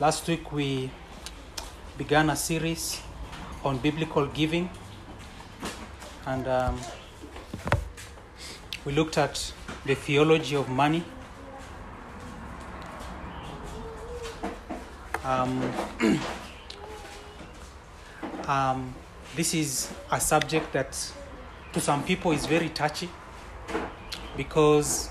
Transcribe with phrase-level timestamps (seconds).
[0.00, 0.92] Last week we
[1.96, 3.00] began a series
[3.64, 4.70] on biblical giving,
[6.24, 6.80] and um,
[8.84, 9.52] we looked at
[9.84, 11.02] the theology of money.
[15.24, 15.68] Um,
[18.46, 18.94] um,
[19.34, 20.92] this is a subject that
[21.72, 23.10] to some people is very touchy
[24.36, 25.10] because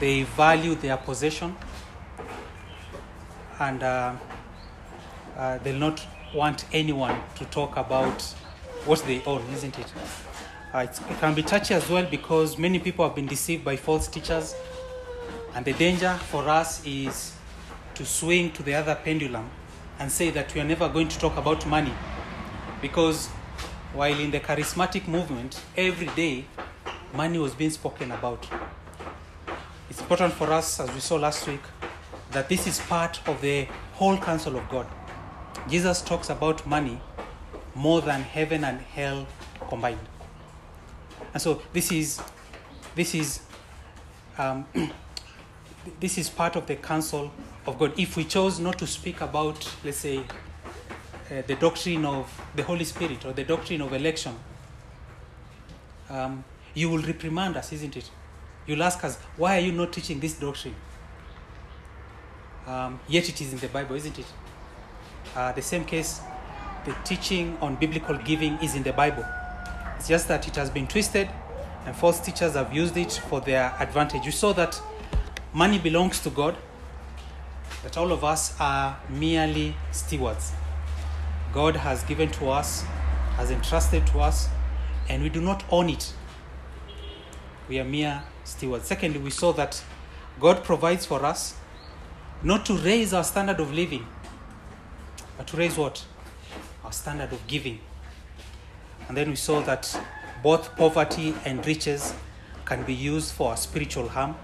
[0.00, 1.56] they value their possession
[3.60, 4.16] and uh,
[5.36, 8.22] uh, they'll not want anyone to talk about
[8.84, 9.86] what they own, isn't it?
[10.72, 14.08] Uh, it can be touchy as well because many people have been deceived by false
[14.08, 14.54] teachers,
[15.54, 17.34] and the danger for us is
[17.94, 19.48] to swing to the other pendulum
[19.98, 21.92] and say that we are never going to talk about money
[22.80, 23.28] because
[23.92, 26.44] while in the charismatic movement, every day
[27.12, 28.46] money was being spoken about.
[29.90, 31.60] It's important for us, as we saw last week,
[32.32, 34.86] that this is part of the whole counsel of God.
[35.68, 37.00] Jesus talks about money
[37.74, 39.26] more than heaven and hell
[39.68, 39.98] combined.
[41.32, 42.20] And so this is
[42.94, 43.40] this is
[44.38, 44.66] um,
[46.00, 47.30] this is part of the counsel
[47.66, 47.92] of God.
[47.98, 52.84] If we chose not to speak about, let's say, uh, the doctrine of the Holy
[52.84, 54.34] Spirit or the doctrine of election,
[56.08, 56.44] um,
[56.74, 58.10] you will reprimand us, isn't it?
[58.66, 60.74] You'll ask us, why are you not teaching this doctrine?
[62.66, 64.26] Um, yet it is in the Bible, isn't it?
[65.34, 66.20] Uh, the same case,
[66.84, 69.24] the teaching on biblical giving is in the Bible.
[69.96, 71.28] It's just that it has been twisted
[71.86, 74.24] and false teachers have used it for their advantage.
[74.24, 74.80] You saw that
[75.52, 76.56] money belongs to God,
[77.82, 80.52] that all of us are merely stewards.
[81.52, 82.82] God has given to us,
[83.36, 84.48] has entrusted to us,
[85.08, 86.12] and we do not own it.
[87.68, 88.86] We are mere stewards.
[88.86, 89.82] Secondly, we saw that
[90.38, 91.54] God provides for us
[92.42, 94.06] not to raise our standard of living,
[95.36, 96.04] but to raise what?
[96.84, 97.80] Our standard of giving.
[99.08, 100.00] And then we saw that
[100.42, 102.14] both poverty and riches
[102.64, 104.36] can be used for spiritual harm.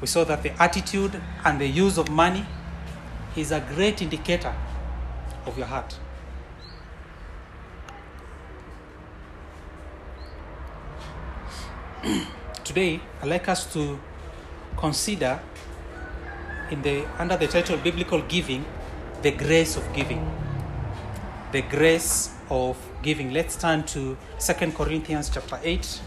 [0.00, 2.44] We saw that the attitude and the use of money
[3.36, 4.54] is a great indicator
[5.46, 5.96] of your heart.
[12.64, 13.98] Today, I'd like us to
[14.76, 15.40] consider
[16.70, 18.64] in the under the title biblical giving
[19.22, 20.24] the grace of giving.
[21.52, 23.32] The grace of giving.
[23.32, 26.00] Let's turn to Second corinthians chapter 8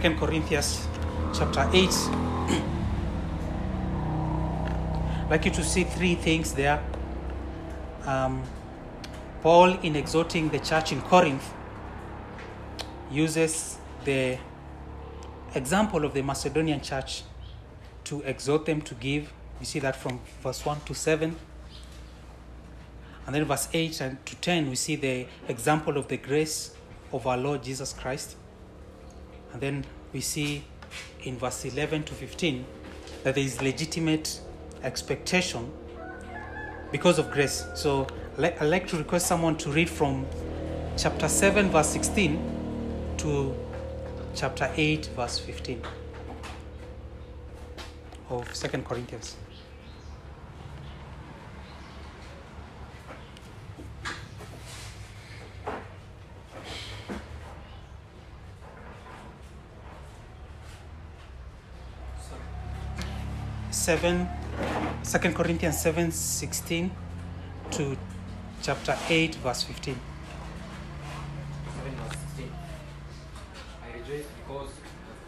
[0.00, 0.88] Second Corinthians
[1.34, 1.90] chapter 8.
[5.18, 6.82] I'd like you to see three things there.
[8.06, 8.42] Um,
[9.42, 11.52] Paul, in exhorting the church in Corinth,
[13.10, 14.38] uses the
[15.54, 17.24] example of the Macedonian church
[18.04, 19.30] to exhort them to give.
[19.58, 21.36] You see that from verse 1 to 7.
[23.26, 26.74] And then verse 8 and to 10, we see the example of the grace
[27.12, 28.36] of our Lord Jesus Christ.
[29.52, 30.64] And then we see
[31.22, 32.64] in verse 11 to 15
[33.24, 34.40] that there is legitimate
[34.82, 35.70] expectation
[36.92, 37.64] because of grace.
[37.74, 38.06] So
[38.38, 40.26] I'd like to request someone to read from
[40.96, 43.54] chapter 7, verse 16 to
[44.34, 45.82] chapter 8, verse 15
[48.30, 49.36] of Second Corinthians.
[63.90, 64.28] Seven,
[65.02, 66.92] Second Corinthians seven sixteen
[67.72, 67.98] to
[68.62, 69.98] chapter eight, verse fifteen.
[71.74, 72.52] 7 verse 16.
[73.82, 74.70] I rejoice because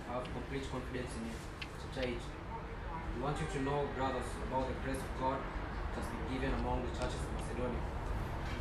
[0.06, 1.36] I have complete confidence in you.
[1.82, 2.14] Chapter 8.
[2.14, 6.54] We want you to know, brothers, about the grace of God that has been given
[6.62, 7.82] among the churches of Macedonia.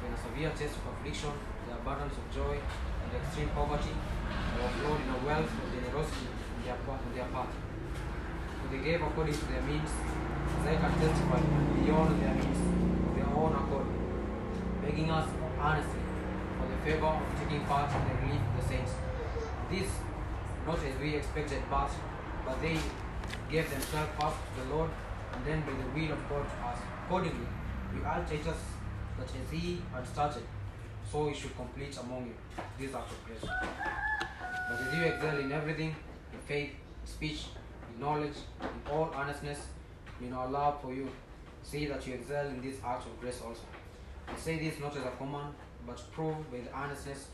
[0.01, 1.29] When a severe test of affliction,
[1.69, 3.93] the abundance of joy, and extreme poverty,
[4.57, 7.53] overflowed in a wealth of generosity on their, part, on their part.
[7.53, 9.91] For they gave according to their means,
[10.63, 11.41] they can testify,
[11.75, 12.61] beyond their means,
[13.05, 13.87] of their own accord,
[14.81, 15.27] begging us
[15.59, 16.01] earnestly
[16.57, 18.91] for the favor of taking part in the relief of the saints.
[19.69, 19.89] This,
[20.65, 21.91] not as we expected, but,
[22.45, 22.77] but they
[23.49, 24.89] gave themselves first to the Lord,
[25.33, 26.79] and then by the will of God to us.
[27.05, 27.47] Accordingly,
[27.93, 28.61] we urge Titus
[29.17, 30.43] that as he had started,
[31.11, 32.35] so he should complete among you
[32.79, 33.43] this act of grace.
[33.43, 35.95] But as you excel in everything,
[36.31, 36.71] in faith,
[37.03, 37.45] speech,
[38.01, 39.59] knowledge, in all earnestness,
[40.19, 41.07] in our love for you,
[41.63, 43.61] see that you excel in this act of grace also.
[44.27, 45.53] I say this not as a command,
[45.85, 47.27] but prove with earnestness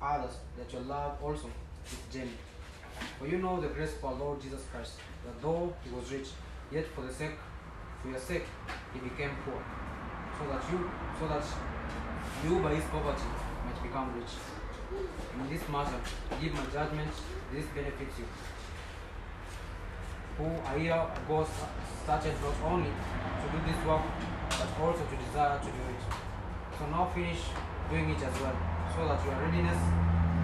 [0.00, 1.50] of others that your love also
[1.84, 2.38] is genuine.
[3.18, 4.92] For you know the grace of our Lord Jesus Christ,
[5.24, 6.28] that though he was rich,
[6.70, 7.36] yet for the sake,
[8.02, 8.46] for your sake,
[8.92, 9.60] he became poor,
[10.38, 11.44] so that you, so that
[12.44, 13.28] you by his poverty
[13.64, 14.32] might become rich.
[15.40, 15.98] In this matter,
[16.40, 17.10] give my judgment,
[17.52, 18.26] this benefits you.
[20.38, 21.46] Who a year ago
[22.04, 24.02] started not only to do this work,
[24.48, 26.02] but also to desire to do it.
[26.78, 27.40] So now finish
[27.90, 28.56] doing it as well,
[28.94, 29.78] so that your readiness,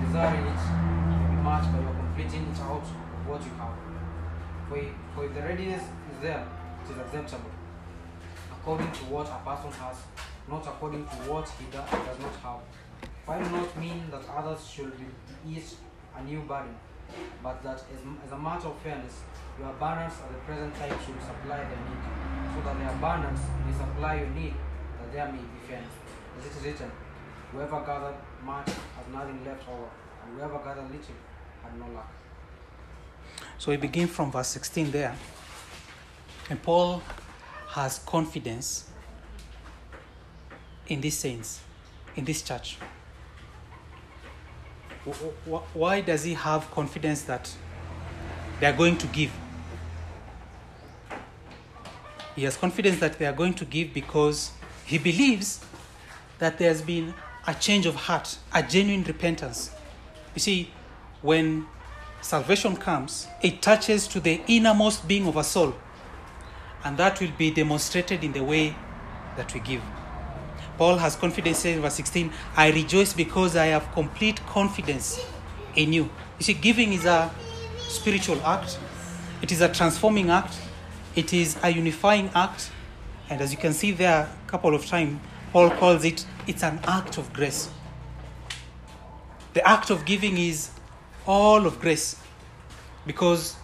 [0.05, 0.63] desiring it,
[1.09, 3.75] may be matched by your completing it out of what you have.
[4.69, 6.45] For if, for if the readiness is there,
[6.85, 7.51] it is acceptable,
[8.53, 9.97] according to what a person has,
[10.49, 12.61] not according to what he do- does not have.
[13.25, 15.07] Why not mean that others should be
[15.49, 15.75] each
[16.17, 16.75] a new burden,
[17.43, 19.23] but that as, as a matter of fairness,
[19.59, 22.03] your abundance at the present time should supply their need,
[22.55, 24.55] so that their abundance may supply your need,
[25.01, 25.95] that there may be fairness.
[26.39, 26.91] As it is written,
[27.53, 28.15] whoever gathered
[28.45, 29.89] much has nothing left over,
[30.23, 31.19] and whoever gathered little
[31.63, 32.09] had no lack.
[33.59, 35.17] So we begin from verse 16 there.
[36.51, 37.03] And Paul
[37.69, 38.89] has confidence
[40.87, 41.61] in these saints,
[42.17, 42.79] in this church.
[45.13, 47.51] Wh- wh- Why does he have confidence that
[48.61, 49.33] they are going to give?
[52.37, 54.53] He has confidence that they are going to give because
[54.85, 55.61] he believes
[56.39, 57.15] that there has been
[57.47, 59.71] a change of heart, a genuine repentance.
[60.35, 60.71] You see,
[61.23, 61.67] when
[62.21, 65.75] salvation comes, it touches to the innermost being of a soul,
[66.85, 68.77] and that will be demonstrated in the way
[69.37, 69.83] that we give.
[70.79, 75.21] Paul has confidence in verse 16 I rejoice because I have complete confidence
[75.75, 76.05] in you.
[76.39, 77.31] You see, giving is a
[77.79, 78.79] spiritual act,
[79.43, 80.55] it is a transforming act,
[81.15, 82.71] it is a unifying act,
[83.29, 85.21] and as you can see there a couple of times,
[85.53, 87.69] Paul calls it it's an act of grace.
[89.55, 90.71] The act of giving is
[91.27, 92.17] all of grace.
[93.07, 93.57] Because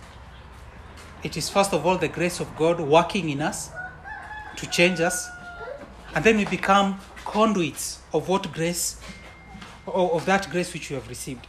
[1.23, 3.71] it is first of all the grace of God working in us
[4.57, 5.29] to change us,
[6.15, 9.01] and then we become conduits of what grace,
[9.87, 11.47] of that grace which we have received.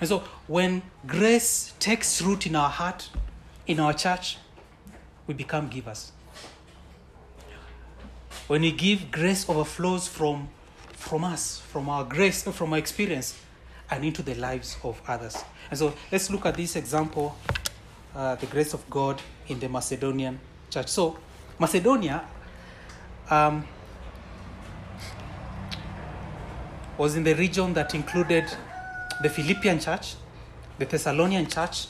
[0.00, 3.08] And so when grace takes root in our heart,
[3.66, 4.38] in our church,
[5.26, 6.12] we become givers.
[8.46, 10.48] When we give, grace overflows from,
[10.92, 13.40] from us, from our grace, from our experience,
[13.90, 15.36] and into the lives of others.
[15.70, 17.36] And so let's look at this example
[18.14, 20.38] uh, the grace of God in the Macedonian
[20.70, 20.88] church.
[20.88, 21.16] So,
[21.58, 22.24] Macedonia
[23.30, 23.66] um,
[26.96, 28.44] was in the region that included
[29.22, 30.14] the Philippian church,
[30.78, 31.86] the Thessalonian church,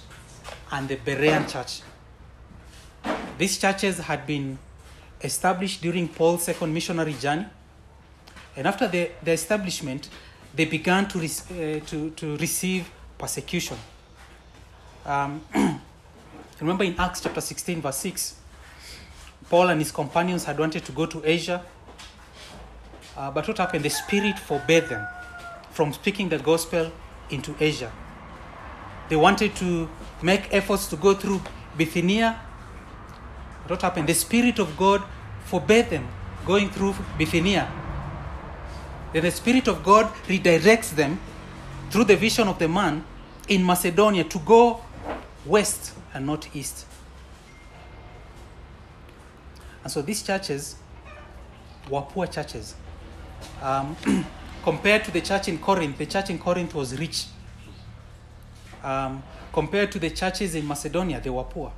[0.73, 1.83] and the Berean church.
[3.39, 4.59] These churches had been
[5.21, 7.47] established during Paul's second missionary journey.
[8.57, 10.09] And after the, the establishment,
[10.55, 13.77] they began to, rec- uh, to, to receive persecution.
[15.05, 15.43] Um,
[16.61, 18.37] remember in Acts chapter 16, verse 6,
[19.49, 21.65] Paul and his companions had wanted to go to Asia.
[23.17, 23.85] Uh, but what happened?
[23.85, 25.07] The Spirit forbade them
[25.71, 26.91] from speaking the gospel
[27.31, 27.93] into Asia.
[29.09, 29.89] They wanted to
[30.23, 31.43] make efforts to go through
[31.77, 32.41] Bithynia.
[33.63, 34.09] But what happened?
[34.09, 35.03] The Spirit of God
[35.45, 36.09] forbade them
[36.47, 37.71] going through Bithynia.
[39.13, 41.21] Then the Spirit of God redirects them
[41.91, 43.05] through the vision of the man
[43.49, 44.81] in Macedonia to go
[45.47, 46.87] west and not east.
[49.85, 50.77] And so these churches
[51.91, 52.75] were poor churches.
[53.63, 53.97] Um,
[54.65, 57.27] compared to the church in Corinth, the church in Corinth was rich.
[58.83, 59.23] Um,
[59.53, 61.71] compared to the churches in Macedonia, they were poor.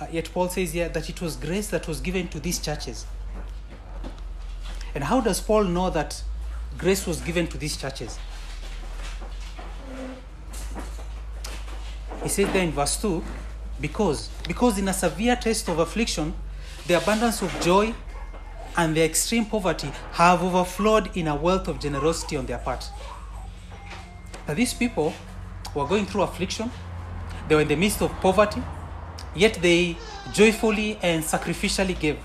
[0.00, 3.06] Uh, yet Paul says here that it was grace that was given to these churches.
[4.96, 6.22] And how does Paul know that
[6.76, 8.18] grace was given to these churches?
[12.22, 13.22] He said there in verse 2
[13.80, 16.34] because because in a severe test of affliction
[16.86, 17.94] the abundance of joy
[18.76, 22.88] and their extreme poverty have overflowed in a wealth of generosity on their part.
[24.48, 25.12] Now these people
[25.74, 26.70] were going through affliction.
[27.48, 28.62] They were in the midst of poverty
[29.34, 29.96] yet they
[30.32, 32.18] joyfully and sacrificially gave.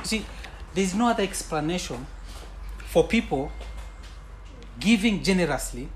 [0.00, 0.26] You see
[0.74, 2.06] there is no other explanation
[2.86, 3.50] for people
[4.78, 5.88] giving generously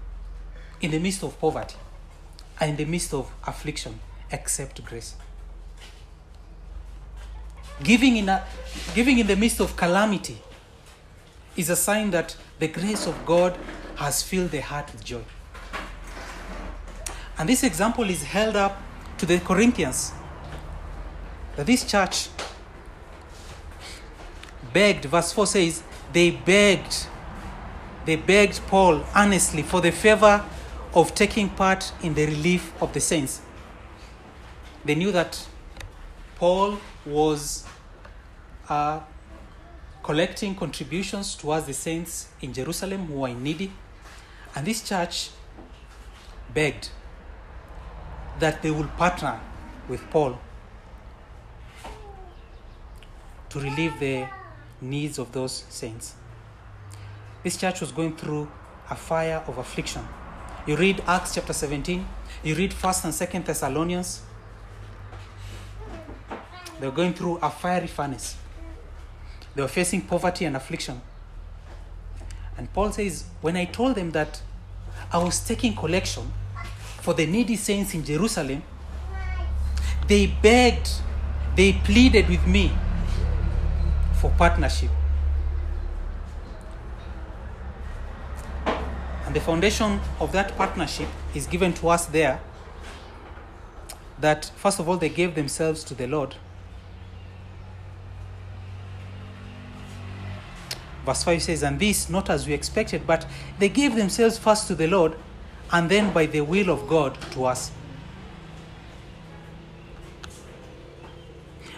[0.81, 1.77] in the midst of poverty
[2.61, 3.99] and in the midst of affliction
[4.33, 5.15] except grace.
[7.83, 8.45] Giving in, a,
[8.95, 10.39] giving in the midst of calamity
[11.57, 13.57] is a sign that the grace of God
[13.97, 15.23] has filled the heart with joy.
[17.39, 18.81] And this example is held up
[19.19, 20.13] to the Corinthians.
[21.57, 22.29] That this church
[24.73, 27.07] begged, verse 4 says, they begged,
[28.05, 30.45] they begged Paul earnestly for the favor
[30.95, 33.41] of taking part in the relief of the saints.
[34.85, 35.47] They knew that
[36.37, 37.65] Paul was
[38.69, 39.01] uh,
[40.03, 43.73] collecting contributions towards the saints in Jerusalem who were needy.
[44.55, 45.31] And this church
[46.53, 46.89] begged
[48.41, 49.41] that they would partner
[49.89, 50.39] with Paul
[53.51, 54.27] to relieve the
[54.81, 56.15] needs of those saints.
[57.45, 58.51] This church was going through
[58.91, 60.07] a fire of affliction.
[60.67, 62.07] You read Acts chapter 17,
[62.43, 64.23] you read 1st and 2nd Thessalonians.
[66.83, 68.35] They were going through a fiery furnace.
[69.55, 71.01] They were facing poverty and affliction.
[72.59, 74.43] And Paul says, When I told them that
[75.13, 76.33] I was taking collection
[77.01, 78.65] for the needy saints in Jerusalem,
[80.09, 80.91] they begged,
[81.55, 82.73] they pleaded with me
[84.21, 84.91] for partnership.
[88.67, 92.41] And the foundation of that partnership is given to us there
[94.19, 96.35] that, first of all, they gave themselves to the Lord.
[101.05, 103.27] Verse 5 says, And this not as we expected, but
[103.59, 105.17] they gave themselves first to the Lord,
[105.73, 107.73] and then by the will of God to us.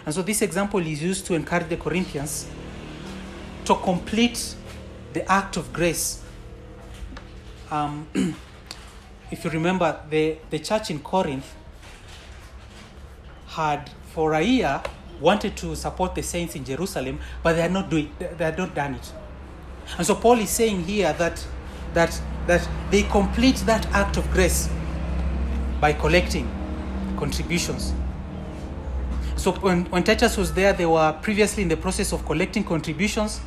[0.05, 2.47] And so this example is used to encourage the Corinthians
[3.65, 4.55] to complete
[5.13, 6.23] the act of grace.
[7.71, 8.07] Um,
[9.31, 11.55] if you remember, the, the church in Corinth
[13.47, 14.81] had for a year
[15.19, 18.75] wanted to support the saints in Jerusalem, but they had not doing they had not
[18.75, 19.13] done it.
[19.97, 21.45] And so Paul is saying here that
[21.93, 24.69] that that they complete that act of grace
[25.79, 26.49] by collecting
[27.17, 27.93] contributions.
[29.35, 33.41] So when, when Titus was there, they were previously in the process of collecting contributions,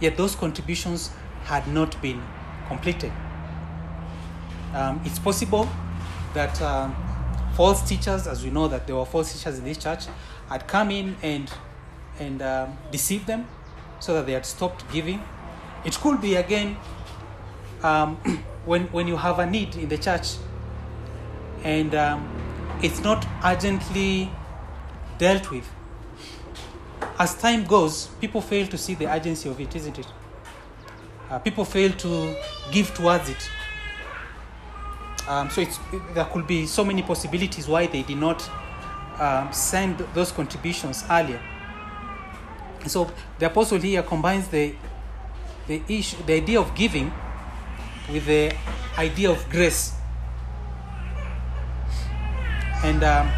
[0.00, 1.10] yet those contributions
[1.44, 2.22] had not been
[2.68, 3.12] completed.
[4.72, 5.68] Um, it's possible
[6.34, 6.94] that um,
[7.54, 10.04] false teachers, as we know that there were false teachers in this church,
[10.50, 11.50] had come in and
[12.18, 13.46] and um, deceived them,
[14.00, 15.22] so that they had stopped giving.
[15.84, 16.76] It could be again
[17.82, 18.16] um,
[18.66, 20.36] when when you have a need in the church,
[21.64, 22.28] and um,
[22.82, 24.30] it's not urgently
[25.18, 25.68] dealt with.
[27.18, 30.06] As time goes, people fail to see the urgency of it, isn't it?
[31.30, 32.34] Uh, people fail to
[32.72, 33.50] give towards it.
[35.28, 35.78] Um, so it's,
[36.14, 38.50] there could be so many possibilities why they did not
[39.20, 41.40] um, send those contributions earlier.
[42.86, 44.74] So the apostle here combines the
[45.66, 47.12] the issue, the idea of giving,
[48.10, 48.52] with the
[48.98, 49.92] idea of grace,
[52.82, 53.30] and um,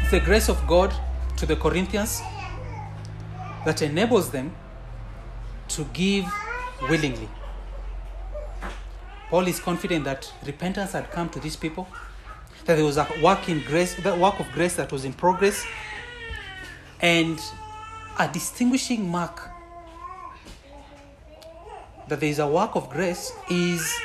[0.00, 0.94] it's the grace of God
[1.38, 2.20] to the Corinthians
[3.64, 4.54] that enables them
[5.68, 6.26] to give
[6.88, 7.28] willingly.
[9.30, 11.88] Paul is confident that repentance had come to these people,
[12.64, 15.66] that there was a work in grace, that work of grace that was in progress,
[17.00, 17.40] and
[18.18, 19.48] a distinguishing mark
[22.08, 23.98] that there is a work of grace is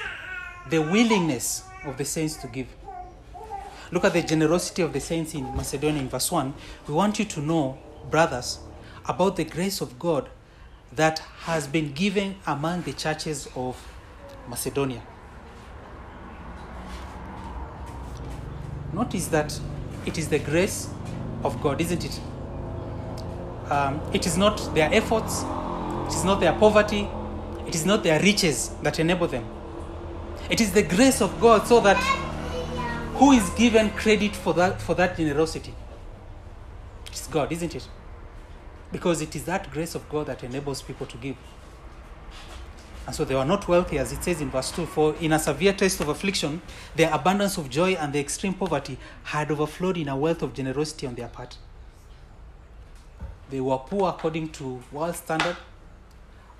[0.69, 2.67] the willingness of the saints to give.
[3.91, 6.53] Look at the generosity of the saints in Macedonia in verse 1.
[6.87, 7.77] We want you to know,
[8.09, 8.59] brothers,
[9.07, 10.29] about the grace of God
[10.93, 13.77] that has been given among the churches of
[14.49, 15.01] Macedonia.
[18.97, 19.59] Notice that
[20.07, 20.89] it is the grace
[21.43, 22.19] of God, isn't it?
[23.69, 25.43] Um, it is not their efforts,
[26.07, 27.07] it is not their poverty,
[27.67, 29.45] it is not their riches that enable them.
[30.49, 31.97] It is the grace of God so that
[33.17, 35.75] who is given credit for that for that generosity?
[37.05, 37.87] It's God, isn't it?
[38.91, 41.35] Because it is that grace of God that enables people to give.
[43.07, 45.39] And so they were not wealthy, as it says in verse 2 For in a
[45.39, 46.61] severe test of affliction,
[46.93, 51.07] their abundance of joy and their extreme poverty had overflowed in a wealth of generosity
[51.07, 51.57] on their part.
[53.49, 55.55] They were poor according to world standard,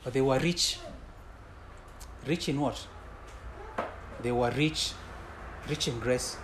[0.06, 0.80] but they were rich.
[2.25, 2.88] Rich in what?
[4.24, 4.94] They were rich,
[5.68, 6.38] rich in grace.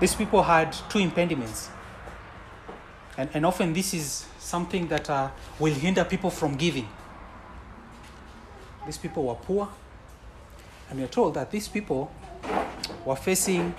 [0.00, 1.68] These people had two impediments.
[3.18, 5.28] And, and often this is something that uh,
[5.58, 6.88] will hinder people from giving.
[8.86, 9.68] These people were poor,
[10.90, 12.10] and we are told that these people
[13.04, 13.74] were facing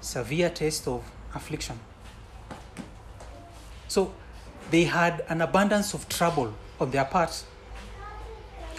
[0.00, 1.02] severe test of
[1.34, 1.78] affliction.
[3.88, 4.12] So
[4.70, 7.44] they had an abundance of trouble on their part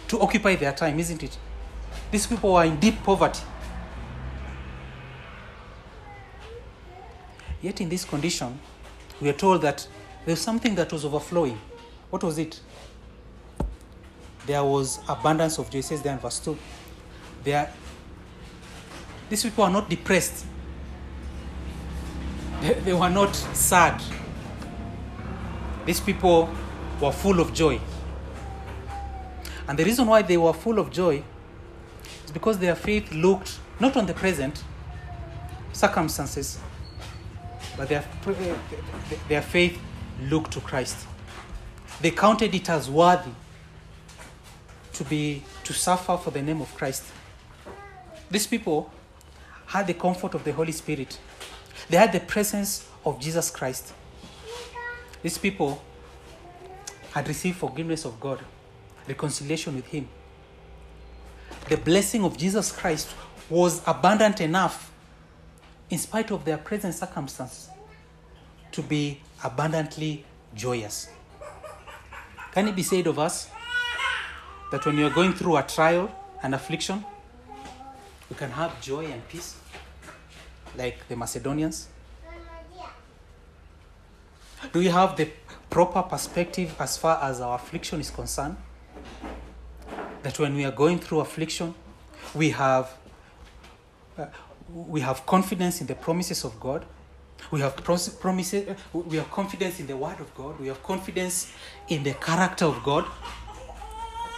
[0.08, 1.38] to occupy their time, isn't it?
[2.12, 3.42] These people were in deep poverty.
[7.62, 8.60] Yet, in this condition,
[9.20, 9.88] we are told that
[10.26, 11.60] there was something that was overflowing.
[12.10, 12.60] What was it?
[14.46, 15.80] There was abundance of joy.
[15.80, 16.58] It says there in verse 2.
[17.44, 17.72] There,
[19.30, 20.46] these people are not depressed,
[22.62, 24.02] they, they were not sad.
[25.86, 26.50] These people
[27.00, 27.80] were full of joy.
[29.68, 31.24] And the reason why they were full of joy
[32.24, 34.64] is because their faith looked not on the present
[35.74, 36.60] circumstances,
[37.78, 38.04] but their,
[39.28, 39.80] their faith
[40.24, 40.98] looked to Christ.
[42.02, 43.32] They counted it as worthy
[44.96, 47.04] to be to suffer for the name of Christ.
[48.32, 48.92] These people
[49.68, 51.20] had the comfort of the Holy Spirit.
[51.90, 53.94] They had the presence of Jesus Christ.
[55.22, 55.82] These people
[57.12, 58.40] had received forgiveness of God,
[59.08, 60.08] reconciliation with Him.
[61.70, 63.14] The blessing of Jesus Christ
[63.50, 64.92] was abundant enough,
[65.90, 67.70] in spite of their present circumstances,
[68.72, 70.26] to be abundantly
[70.56, 71.10] joyous.
[72.52, 73.50] Can it be said of us
[74.72, 76.10] that when you are going through a trial
[76.44, 77.04] and affliction,
[78.30, 79.56] you can have joy and peace
[80.78, 81.88] like the Macedonians?
[84.74, 85.30] Do we have the
[85.70, 88.58] proper perspective as far as our affliction is concerned?
[90.24, 91.76] That when we are going through affliction,
[92.34, 92.90] we have
[94.18, 94.26] uh,
[94.74, 96.86] we have confidence in the promises of God.
[97.52, 98.76] We have promises.
[98.94, 100.60] We have confidence in the Word of God.
[100.60, 101.54] We have confidence
[101.88, 103.06] in the character of God.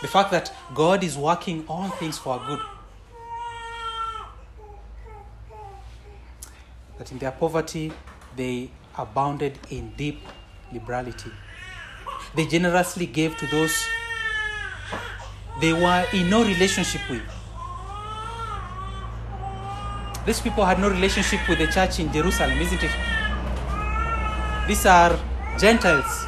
[0.02, 2.60] The fact that God is working all things for good.
[6.98, 7.92] That in their poverty,
[8.36, 10.22] they abounded in deep
[10.72, 11.32] liberality.
[12.36, 13.88] They generously gave to those
[15.60, 17.24] they were in no relationship with.
[20.26, 22.92] These people had no relationship with the church in Jerusalem, isn't it?
[24.68, 25.18] These are
[25.58, 26.27] Gentiles.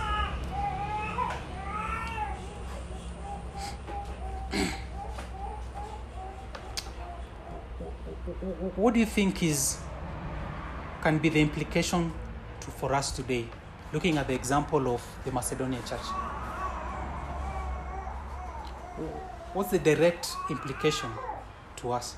[8.79, 9.77] What do you think is
[11.01, 12.13] can be the implication
[12.61, 13.45] to, for us today,
[13.91, 15.99] looking at the example of the Macedonian church?
[19.53, 21.09] What's the direct implication
[21.77, 22.15] to us?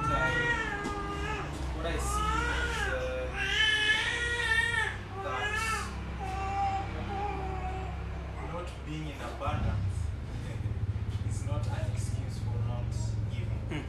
[0.00, 0.30] What I,
[1.76, 3.26] what I see is uh,
[5.22, 5.54] that
[8.52, 9.96] not being in abundance
[11.28, 12.90] is not an excuse for not
[13.30, 13.84] giving.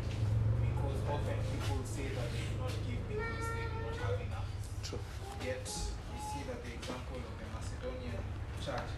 [0.61, 4.49] Because often people say that they do not give because they do not have enough.
[4.83, 4.99] True.
[5.43, 8.21] Yet we see that the example of the Macedonian
[8.63, 8.89] church,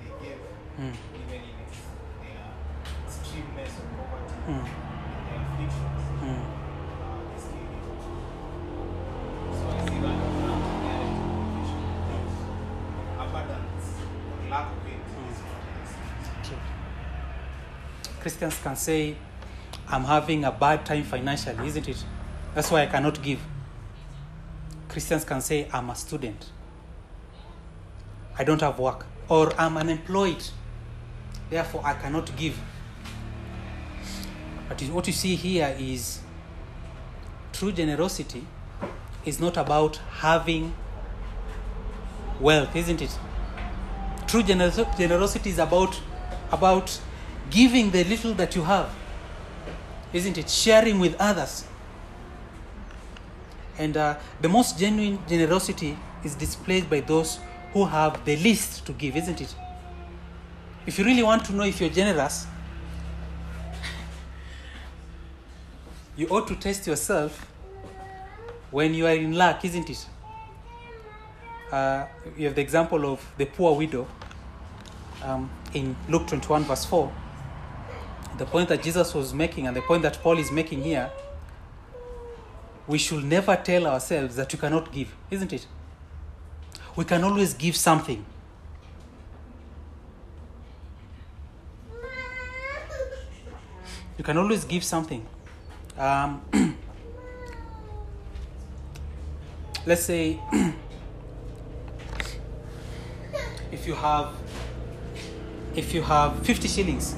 [0.00, 0.40] they gave
[0.80, 0.96] Mm.
[1.12, 1.78] even in its,
[2.24, 2.46] their
[3.04, 4.64] extremeness of poverty, Mm.
[4.64, 6.02] their afflictions.
[6.24, 6.40] Mm.
[6.40, 7.84] uh, is giving.
[9.52, 12.28] So I see that as an indirect implication that
[13.24, 13.86] abundance
[14.30, 16.48] or lack of it is not an excuse.
[16.48, 16.62] True.
[18.20, 19.16] Christians can say,
[19.88, 22.04] I'm having a bad time financially, isn't it?
[22.54, 23.40] That's why I cannot give.
[24.90, 26.50] Christians can say, I'm a student.
[28.36, 29.06] I don't have work.
[29.28, 30.42] Or I'm unemployed.
[31.48, 32.58] Therefore, I cannot give.
[34.68, 36.20] But what you see here is
[37.52, 38.44] true generosity
[39.24, 40.74] is not about having
[42.40, 43.16] wealth, isn't it?
[44.26, 46.00] True gener- generosity is about
[46.52, 47.00] about
[47.50, 48.90] giving the little that you have,
[50.12, 50.48] isn't it?
[50.48, 51.64] Sharing with others.
[53.80, 57.38] And uh, the most genuine generosity is displayed by those
[57.72, 59.54] who have the least to give, isn't it?
[60.84, 62.46] If you really want to know if you're generous,
[66.14, 67.50] you ought to test yourself
[68.70, 70.06] when you are in lack, isn't it?
[71.72, 72.04] Uh,
[72.36, 74.06] you have the example of the poor widow
[75.24, 77.10] um, in Luke 21, verse 4.
[78.36, 81.10] The point that Jesus was making and the point that Paul is making here,
[82.90, 85.64] we should never tell ourselves that you cannot give, isn't it?
[86.96, 88.24] We can always give something.
[94.18, 95.24] You can always give something.
[95.96, 96.42] Um,
[99.86, 100.40] let's say
[103.70, 104.32] if you have
[105.76, 107.14] if you have 50 shillings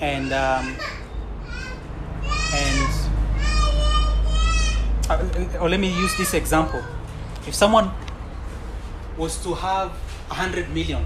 [0.00, 0.76] and um,
[2.54, 3.08] and uh,
[5.08, 6.82] Uh, or let me use this example.
[7.46, 7.90] If someone
[9.16, 9.90] was to have
[10.28, 11.04] 100 million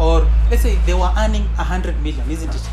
[0.00, 2.68] or let's say they were earning 100 million isn't it?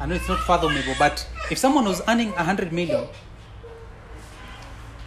[0.00, 3.06] I know it's not fathomable but if someone was earning 100 million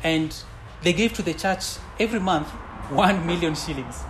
[0.03, 0.35] and
[0.83, 2.47] they gave to the church every month
[2.91, 4.03] 1 million shillings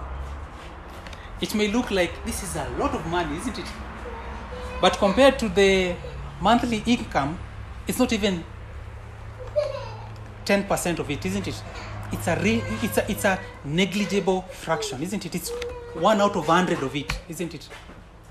[1.41, 3.65] it may look like this is a lot of money isn't it?
[4.81, 5.95] But compared to the
[6.41, 7.39] monthly income
[7.87, 8.43] it's not even
[10.45, 11.63] 10% of it isn't it?
[12.11, 15.33] It's a re- it's a it's a negligible fraction isn't it?
[15.35, 15.49] It's
[15.93, 17.67] one out of 100 of it isn't it?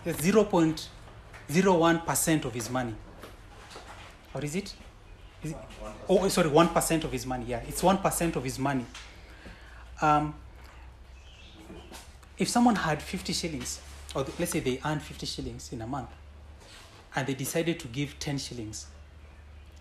[0.05, 2.94] It's 0.01% of his money.
[4.35, 4.74] Or is it?
[5.42, 5.57] Is it?
[6.09, 7.62] Oh sorry 1% of his money yeah.
[7.66, 8.87] It's 1% of his money.
[10.00, 10.35] Um,
[12.38, 13.81] if someone had 50 shillings
[14.14, 16.11] or let's say they earn 50 shillings in a month
[17.14, 18.87] and they decided to give 10 shillings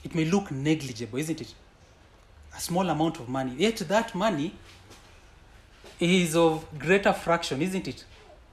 [0.04, 1.56] it may look negligible isn't it
[2.56, 3.54] a small amount of money.
[3.58, 4.54] Yet that money
[6.00, 8.06] is of greater fraction isn't it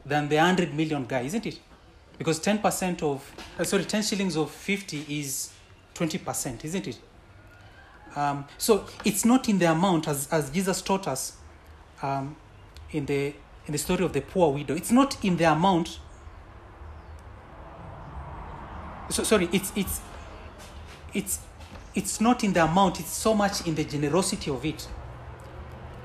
[0.05, 1.59] than the 100 million guy isn't it?
[2.19, 5.53] Because 10% of uh, sorry 10 shillings of 50 is
[5.95, 6.99] 20% isn't it?
[8.17, 11.37] Um, so it's not in the amount as, as jesus taught us
[12.03, 12.37] um,
[12.91, 13.35] in the
[13.67, 14.75] in the story of the poor widow.
[14.75, 16.01] It's not in the amount.
[19.11, 20.01] So sorry it's it's
[21.15, 21.41] it's
[21.95, 24.87] it's not in the amount it's so much in the generosity of it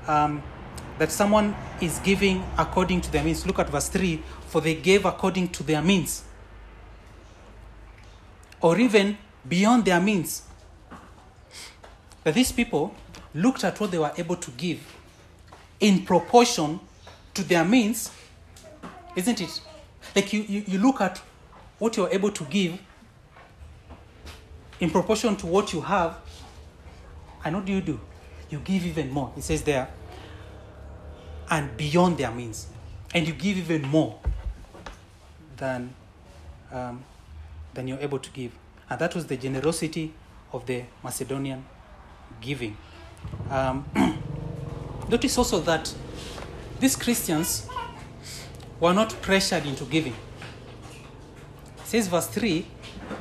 [0.06, 0.42] um,
[0.98, 3.46] that someone is giving according to their means.
[3.46, 6.24] Look at verse 3 for they gave according to their means.
[8.60, 10.42] Or even beyond their means.
[12.24, 12.94] That these people
[13.34, 14.80] looked at what they were able to give
[15.80, 16.80] in proportion
[17.34, 18.10] to their means
[19.16, 19.60] isn't it?
[20.14, 21.20] Like you, you, you look at
[21.78, 22.78] what you're able to give
[24.80, 26.18] in proportion to what you have
[27.44, 28.00] and what do you do?
[28.50, 29.32] You give even more.
[29.36, 29.88] It says there
[31.50, 32.66] and beyond their means.
[33.14, 34.18] And you give even more
[35.56, 35.94] than
[36.72, 37.04] um,
[37.74, 38.52] than you're able to give.
[38.90, 40.12] And that was the generosity
[40.52, 41.64] of the macedonian
[42.40, 42.76] giving.
[43.50, 43.84] Um,
[45.08, 45.94] notice also that
[46.80, 47.68] these christians
[48.80, 50.12] were not pressured into giving.
[50.12, 52.66] It says verse 3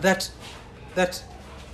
[0.02, 0.32] that
[0.96, 1.24] that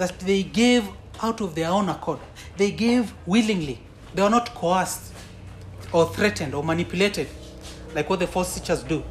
[0.01, 0.83] that they gave
[1.21, 2.17] out of their own accord.
[2.57, 3.79] They gave willingly.
[4.15, 5.13] They were not coerced
[5.93, 7.27] or threatened or manipulated
[7.93, 9.03] like what the false teachers do.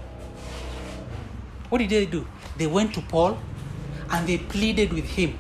[1.69, 2.27] What did they do?
[2.57, 3.39] They went to paul
[4.11, 5.39] and they pleaded with him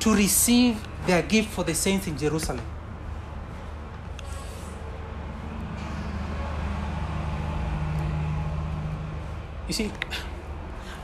[0.00, 2.66] to receive their gift for the saints in jerusalem.
[9.68, 9.92] You see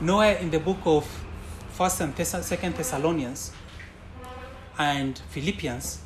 [0.01, 1.07] nowhere in the book of
[1.79, 3.53] first and second thessalonians
[4.77, 6.01] and philippians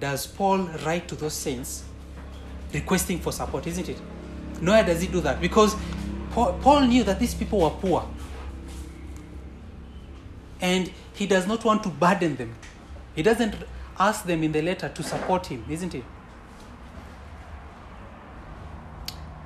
[0.00, 1.84] does paul write to those saints
[2.72, 4.00] requesting for support isn't it?
[4.62, 5.76] Nowhere does he do that because
[6.30, 8.08] paul knew that these people were poor.
[10.62, 12.54] And he does not want to burden them.
[13.14, 13.54] He doesn't
[14.00, 16.04] ask them in the letter to support him isn't it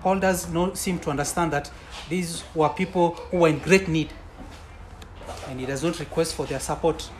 [0.00, 1.72] Paul does not seem to understand that
[2.08, 4.12] these were people who were in great need
[5.48, 7.10] and he does not request for their support.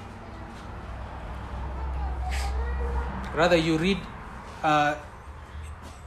[3.35, 3.99] Rather, you read
[4.63, 4.97] uh,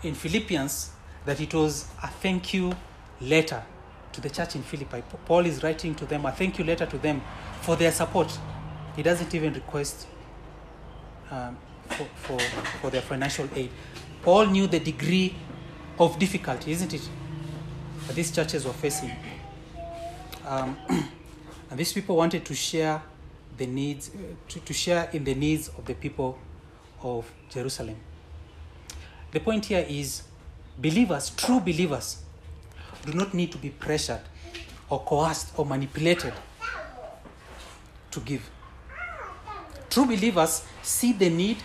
[0.03, 0.91] in Philippians
[1.25, 2.73] that it was a thank you
[3.21, 3.63] letter
[4.11, 5.03] to the church in Philippi.
[5.25, 7.21] Paul is writing to them a thank you letter to them
[7.61, 8.37] for their support.
[8.95, 10.07] He doesn't even request
[11.29, 12.39] um, for, for,
[12.81, 13.69] for their financial aid.
[14.21, 15.35] Paul knew the degree
[15.99, 17.09] of difficulty, isn't it?
[18.07, 19.11] That these churches were facing.
[20.45, 20.77] Um,
[21.71, 23.01] and these people wanted to share
[23.57, 24.17] the needs, uh,
[24.49, 26.37] to, to share in the needs of the people
[27.01, 27.95] of Jerusalem.
[29.31, 30.23] The point here is
[30.77, 32.23] believers, true believers,
[33.05, 34.19] do not need to be pressured
[34.89, 36.33] or coerced or manipulated
[38.11, 38.49] to give.
[39.89, 41.57] True believers see the need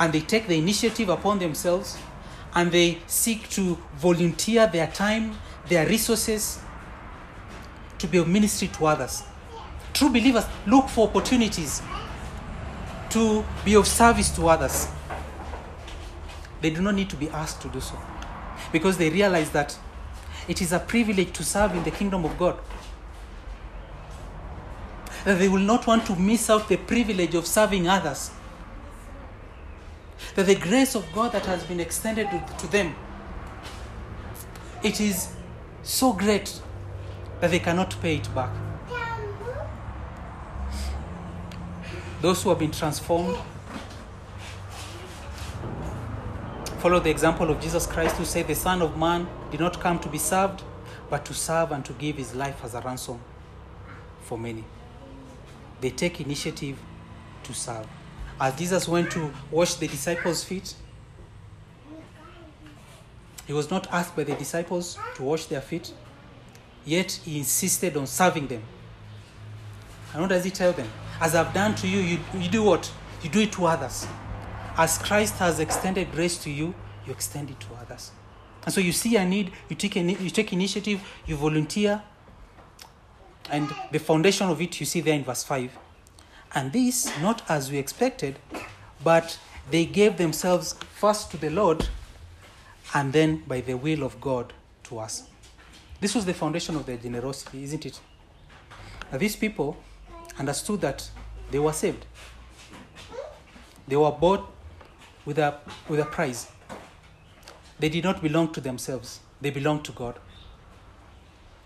[0.00, 1.98] and they take the initiative upon themselves
[2.54, 5.36] and they seek to volunteer their time,
[5.68, 6.58] their resources
[7.98, 9.22] to be of ministry to others.
[9.92, 11.82] True believers look for opportunities
[13.10, 14.88] to be of service to others.
[16.60, 17.98] They do not need to be asked to do so
[18.72, 19.78] because they realize that
[20.48, 22.58] it is a privilege to serve in the kingdom of God.
[25.24, 28.30] That they will not want to miss out the privilege of serving others.
[30.34, 32.28] That the grace of God that has been extended
[32.58, 32.94] to, them,
[34.82, 35.32] it is
[35.82, 36.60] so great
[37.40, 38.50] that they cannot pay it back.
[42.22, 43.36] Those who have been transformed
[46.78, 49.98] follow the example of Jesus Christ, who said, The Son of Man did not come
[49.98, 50.62] to be served,
[51.10, 53.20] but to serve and to give his life as a ransom
[54.22, 54.64] for many.
[55.80, 56.78] They take initiative
[57.44, 57.86] to serve.
[58.40, 60.74] As Jesus went to wash the disciples' feet,
[63.46, 65.92] he was not asked by the disciples to wash their feet,
[66.86, 68.62] yet he insisted on serving them.
[70.12, 70.88] And what does he tell them?
[71.20, 72.90] As I've done to you, you, you do what?
[73.22, 74.06] You do it to others.
[74.78, 76.74] As Christ has extended grace to you,
[77.06, 78.12] you extend it to others.
[78.64, 82.02] And so you see a need, you take, ini- you take initiative, you volunteer,
[83.50, 85.70] and the foundation of it you see there in verse 5.
[86.54, 88.38] And this, not as we expected,
[89.04, 89.38] but
[89.70, 91.88] they gave themselves first to the Lord
[92.94, 94.52] and then by the will of God
[94.84, 95.28] to us.
[96.06, 97.98] This was the foundation of their generosity, isn't it?
[99.10, 99.76] Now, these people
[100.38, 101.10] understood that
[101.50, 102.06] they were saved.
[103.88, 104.48] They were bought
[105.24, 106.46] with a, with a price.
[107.80, 110.20] They did not belong to themselves, they belonged to God.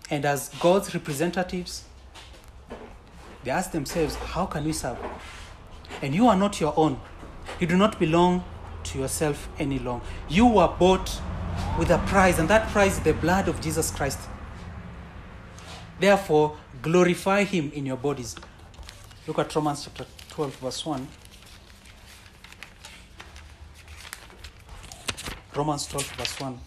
[0.09, 1.83] And as God's representatives,
[3.43, 4.97] they asked themselves, How can we serve?
[6.01, 6.99] And you are not your own.
[7.59, 8.43] You do not belong
[8.85, 10.03] to yourself any longer.
[10.27, 11.21] You were bought
[11.77, 14.19] with a price, and that price is the blood of Jesus Christ.
[15.99, 18.35] Therefore, glorify him in your bodies.
[19.27, 21.07] Look at Romans chapter 12, verse 1.
[25.55, 26.59] Romans 12, verse 1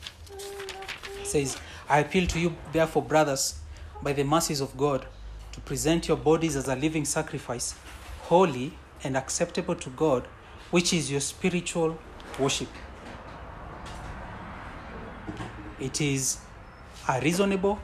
[1.22, 1.57] says,
[1.88, 3.59] I appeal to you, therefore, brothers,
[4.02, 5.07] by the mercies of God,
[5.52, 7.74] to present your bodies as a living sacrifice,
[8.22, 10.26] holy and acceptable to God,
[10.70, 11.98] which is your spiritual
[12.38, 12.68] worship.
[15.80, 16.38] It is
[17.08, 17.78] a reasonable,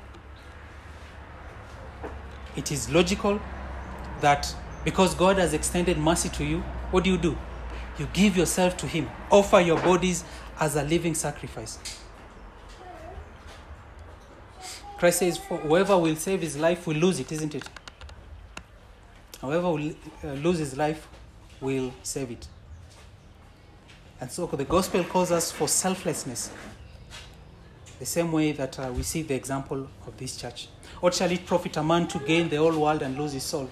[2.56, 3.40] it is logical
[4.20, 7.36] that because God has extended mercy to you, what do you do?
[7.98, 10.24] You give yourself to Him, offer your bodies
[10.58, 11.78] as a living sacrifice.
[14.98, 17.64] Christ says, "For whoever will save his life will lose it, isn't it?
[19.40, 21.08] Whoever will uh, lose his life
[21.60, 22.46] will save it.
[24.20, 26.50] And so the gospel calls us for selflessness,
[28.00, 30.68] the same way that uh, we see the example of this church.
[31.00, 33.68] What shall it profit a man to gain the whole world and lose his soul?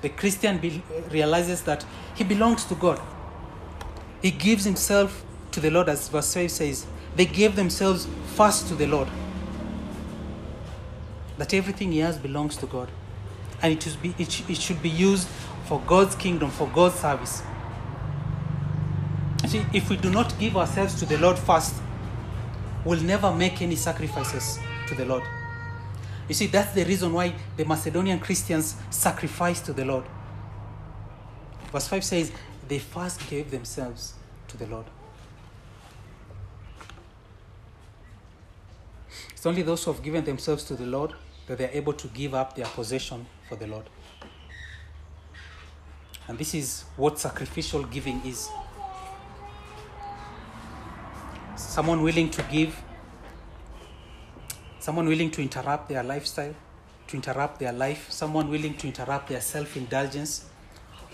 [0.00, 2.98] The Christian be- realizes that he belongs to God.
[4.22, 5.22] He gives himself
[5.52, 6.86] to the Lord, as verse 5 says.
[7.14, 9.08] They gave themselves first to the Lord.
[11.36, 12.90] That everything he has belongs to God.
[13.60, 15.28] And it, is be, it, sh- it should be used
[15.66, 17.42] for God's kingdom, for God's service.
[19.46, 21.74] See, if we do not give ourselves to the Lord first,
[22.86, 25.24] we'll never make any sacrifices to the Lord.
[26.28, 30.04] You see, that's the reason why the Macedonian Christians sacrificed to the Lord.
[31.72, 32.32] Verse 5 says,
[32.68, 34.14] they first gave themselves
[34.48, 34.86] to the Lord.
[39.30, 41.12] It's only those who have given themselves to the Lord
[41.48, 43.88] that they are able to give up their possession for the Lord.
[46.28, 48.48] And this is what sacrificial giving is.
[51.56, 52.76] Someone willing to give,
[54.78, 56.54] someone willing to interrupt their lifestyle,
[57.08, 60.44] to interrupt their life, someone willing to interrupt their self indulgence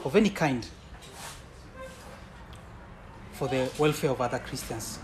[0.05, 0.67] of any kind
[3.33, 4.99] for the welfare of other Christians.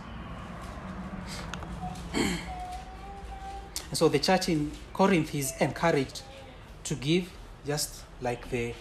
[3.90, 6.22] And so the church in Corinth is encouraged
[6.84, 7.30] to give
[7.66, 8.74] just like the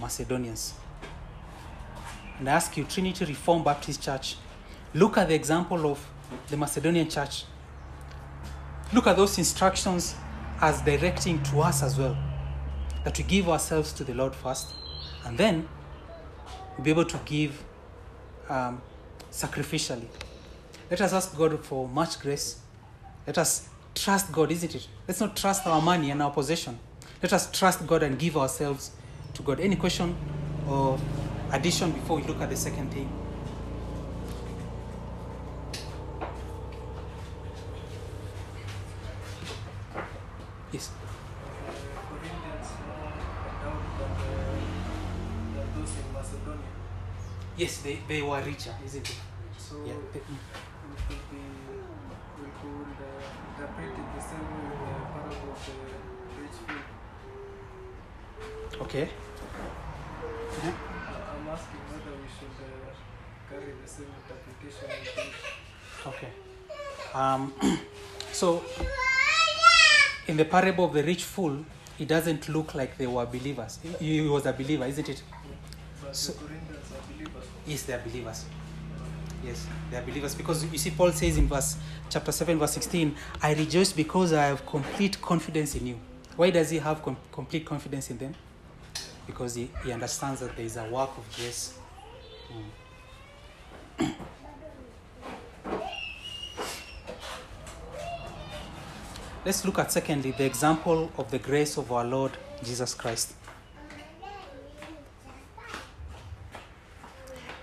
[0.00, 0.74] Macedonians.
[2.38, 4.36] And I ask you, Trinity Reformed Baptist Church,
[4.94, 6.04] look at the example of
[6.48, 7.44] the Macedonian church.
[8.92, 10.14] Look at those instructions
[10.60, 12.16] as directing to us as well.
[13.04, 14.68] That we give ourselves to the Lord first,
[15.24, 15.68] and then
[16.76, 17.62] we'll be able to give
[18.48, 18.82] um,
[19.30, 20.06] sacrificially.
[20.90, 22.58] Let us ask God for much grace.
[23.26, 24.88] Let us trust God, isn't it?
[25.06, 26.78] Let's not trust our money and our possession.
[27.22, 28.90] Let us trust God and give ourselves
[29.34, 29.60] to God.
[29.60, 30.16] Any question
[30.68, 30.98] or
[31.52, 33.08] addition before we look at the second thing?
[47.60, 49.16] Yes, they, they were richer, isn't it?
[49.58, 49.92] So Yeah.
[49.92, 50.20] we
[51.08, 51.42] could be
[52.40, 55.74] we could uh, interpret it the same way with the parable of the
[56.40, 56.82] rich fool.
[58.86, 59.06] Okay.
[60.62, 60.76] I-
[61.32, 62.96] I'm asking whether we should uh,
[63.50, 64.88] carry same interpretation.
[66.06, 66.32] Okay.
[67.12, 67.52] Um,
[68.32, 68.64] so,
[70.28, 71.62] in the parable of the rich fool,
[71.98, 73.78] it doesn't look like they were believers.
[73.98, 75.22] He was a believer, isn't it?
[76.02, 76.32] But So-
[77.66, 78.44] Yes, they are believers.
[79.44, 80.34] Yes, they are believers.
[80.34, 81.76] Because you see, Paul says in verse
[82.08, 86.00] chapter 7, verse 16, I rejoice because I have complete confidence in you.
[86.36, 88.34] Why does he have com- complete confidence in them?
[89.26, 91.74] Because he, he understands that there is a work of grace.
[93.98, 94.14] Mm.
[99.42, 103.32] Let's look at secondly the example of the grace of our Lord Jesus Christ.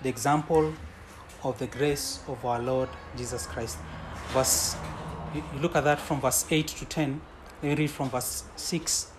[0.03, 0.73] The example
[1.43, 3.77] of the grace of our Lord Jesus Christ.
[4.29, 4.75] Verse,
[5.33, 7.21] you look at that from verse 8 to 10.
[7.61, 9.11] Let me read from verse 6.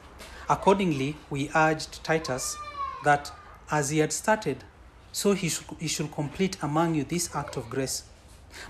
[0.49, 2.57] Accordingly, we urged Titus
[3.05, 3.33] that
[3.71, 4.65] as he had started,
[5.13, 8.05] so he should, he should complete among you this act of grace.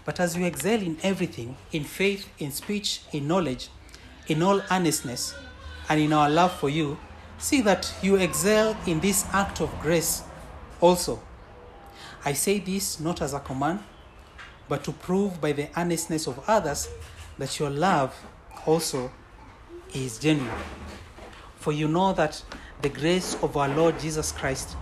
[0.04, 3.68] But as you excel in everything, in faith, in speech, in knowledge,
[4.26, 5.34] in all earnestness,
[5.88, 6.98] and in our love for you,
[7.38, 10.22] see that you excel in this act of grace
[10.80, 11.22] also.
[12.28, 13.80] I say this not as a command,
[14.68, 16.86] but to prove by the earnestness of others
[17.38, 18.14] that your love
[18.66, 19.10] also
[19.94, 20.60] is genuine.
[21.56, 22.42] For you know that
[22.82, 24.76] the grace of our Lord Jesus Christ,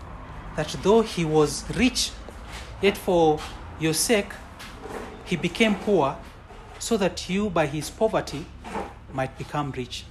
[0.57, 2.11] that though he was rich,
[2.83, 3.39] yet for
[3.79, 4.33] your sake
[5.25, 6.17] he became poor,
[6.81, 8.45] so that you by his poverty
[9.13, 10.05] might become rich.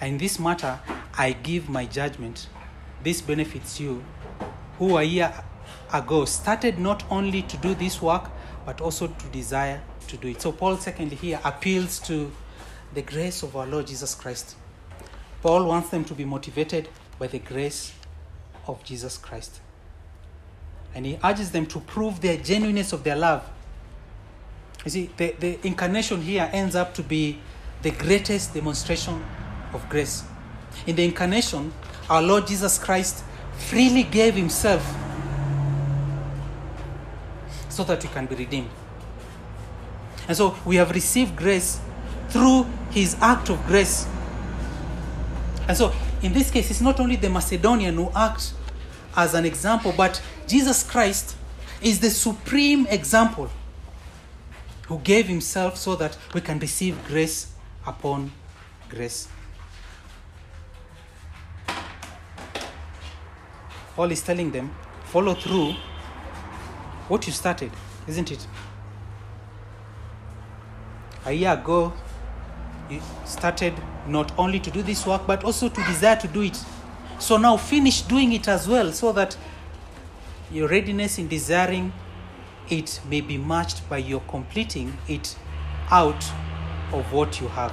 [0.00, 0.80] And in this matter
[1.16, 2.48] I give my judgment.
[3.04, 4.02] This benefits you,
[4.80, 5.32] who are year
[5.92, 8.30] ago started not only to do this work,
[8.64, 10.40] but also to desire to do it.
[10.40, 12.30] So, Paul, secondly, here appeals to
[12.94, 14.56] the grace of our Lord Jesus Christ.
[15.42, 17.92] Paul wants them to be motivated by the grace
[18.66, 19.60] of Jesus Christ.
[20.94, 23.48] And he urges them to prove the genuineness of their love.
[24.84, 27.40] You see, the, the incarnation here ends up to be
[27.82, 29.22] the greatest demonstration
[29.72, 30.24] of grace.
[30.86, 31.72] In the incarnation,
[32.08, 33.24] our Lord Jesus Christ
[33.58, 34.82] freely gave himself
[37.74, 38.70] so that we can be redeemed.
[40.28, 41.80] And so we have received grace
[42.28, 44.06] through his act of grace.
[45.68, 48.54] And so in this case, it's not only the Macedonian who acts
[49.16, 51.36] as an example, but Jesus Christ
[51.82, 53.50] is the supreme example
[54.86, 57.52] who gave himself so that we can receive grace
[57.86, 58.32] upon
[58.88, 59.28] grace.
[63.94, 65.74] Paul is telling them, follow through
[67.08, 67.70] what you started,
[68.06, 68.46] isn't it?
[71.26, 71.92] A year ago,
[72.90, 73.74] you started
[74.06, 76.62] not only to do this work, but also to desire to do it.
[77.18, 79.36] So now finish doing it as well, so that
[80.50, 81.92] your readiness in desiring
[82.70, 85.36] it may be matched by your completing it
[85.90, 86.24] out
[86.92, 87.72] of what you have.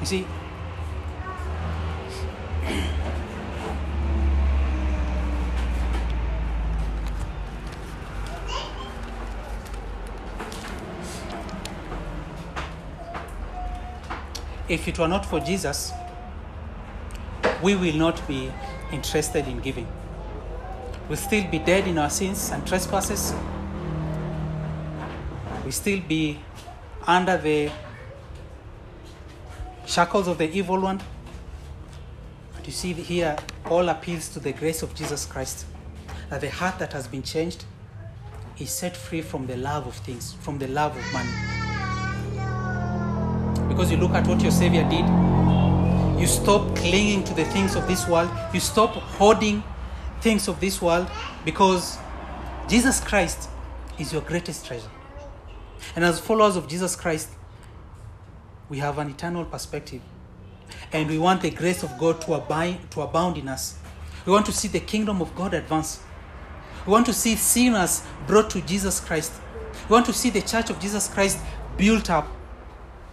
[0.00, 0.26] You see,
[14.72, 15.92] if it were not for Jesus,
[17.62, 18.50] we will not be
[18.90, 19.86] interested in giving.
[21.08, 23.34] We'll still be dead in our sins and trespasses.
[25.62, 26.40] We'll still be
[27.06, 27.70] under the
[29.84, 31.02] shackles of the evil one.
[32.54, 35.66] But you see here, Paul appeals to the grace of Jesus Christ.
[36.30, 37.66] That the heart that has been changed
[38.58, 41.51] is set free from the love of things, from the love of money.
[43.72, 45.06] Because you look at what your Savior did,
[46.20, 49.64] you stop clinging to the things of this world, you stop hoarding
[50.20, 51.08] things of this world
[51.46, 51.96] because
[52.68, 53.48] Jesus Christ
[53.98, 54.90] is your greatest treasure.
[55.96, 57.30] And as followers of Jesus Christ,
[58.68, 60.02] we have an eternal perspective.
[60.92, 63.78] And we want the grace of God to abound, to abound in us.
[64.26, 66.02] We want to see the kingdom of God advance.
[66.84, 69.32] We want to see sinners brought to Jesus Christ.
[69.88, 71.38] We want to see the church of Jesus Christ
[71.78, 72.28] built up.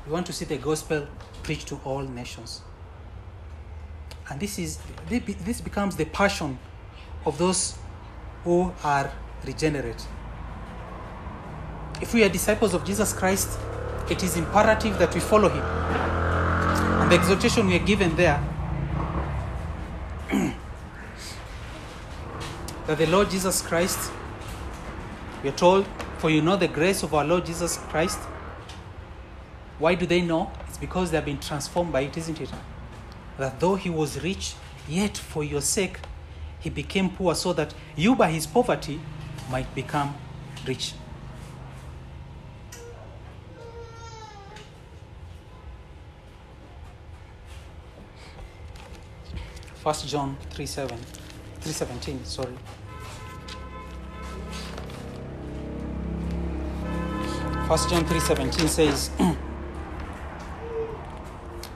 [0.05, 1.07] We want to see the gospel
[1.43, 2.61] preached to all nations.
[4.29, 4.79] And this is
[5.09, 6.59] this becomes the passion
[7.25, 7.77] of those
[8.43, 9.11] who are
[9.45, 10.05] regenerate.
[12.01, 13.59] If we are disciples of Jesus Christ,
[14.09, 15.63] it is imperative that we follow him.
[17.01, 18.41] And the exhortation we are given there
[22.87, 24.11] that the Lord Jesus Christ,
[25.43, 25.85] we are told,
[26.19, 28.19] for you know the grace of our Lord Jesus Christ.
[29.80, 30.51] Why do they know?
[30.67, 32.51] It's because they have been transformed by it, isn't it?
[33.38, 34.53] That though he was rich,
[34.88, 35.99] yet for your sake
[36.59, 38.99] he became poor, so that you by his poverty
[39.49, 40.13] might become
[40.67, 40.93] rich.
[49.75, 50.97] First John 3 7,
[51.61, 52.53] 317, sorry.
[57.69, 59.11] First John 3:17 says,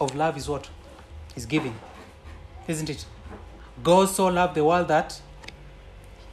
[0.00, 0.68] of love is what?
[1.36, 1.74] Is giving.
[2.68, 3.04] Isn't it?
[3.82, 5.20] God so loved the world that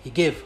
[0.04, 0.44] he gave.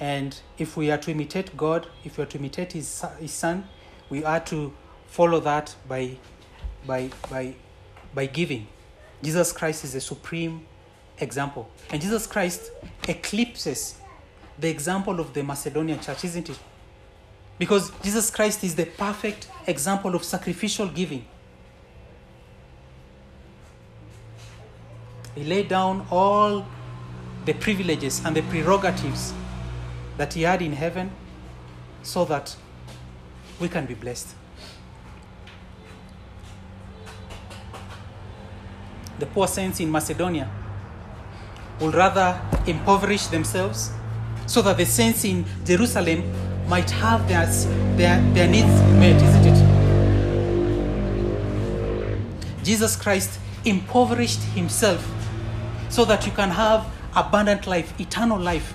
[0.00, 3.64] And if we are to imitate God, if we are to imitate his, his son,
[4.08, 4.72] we are to
[5.06, 6.16] follow that by,
[6.86, 7.54] by, by,
[8.14, 8.68] by giving.
[9.22, 10.66] Jesus Christ is a supreme
[11.18, 11.68] example.
[11.90, 12.70] And Jesus Christ
[13.08, 13.98] eclipses
[14.58, 16.58] the example of the Macedonian church, isn't it?
[17.58, 21.24] Because Jesus Christ is the perfect example of sacrificial giving.
[25.38, 26.66] He laid down all
[27.44, 29.32] the privileges and the prerogatives
[30.16, 31.12] that he had in heaven
[32.02, 32.56] so that
[33.60, 34.34] we can be blessed.
[39.20, 40.50] The poor saints in Macedonia
[41.80, 43.92] would rather impoverish themselves
[44.46, 46.24] so that the saints in Jerusalem
[46.68, 47.46] might have their,
[47.96, 49.58] their, their needs met, isn't it?
[52.64, 55.14] Jesus Christ impoverished himself
[55.98, 56.86] so that you can have
[57.16, 58.72] abundant life, eternal life.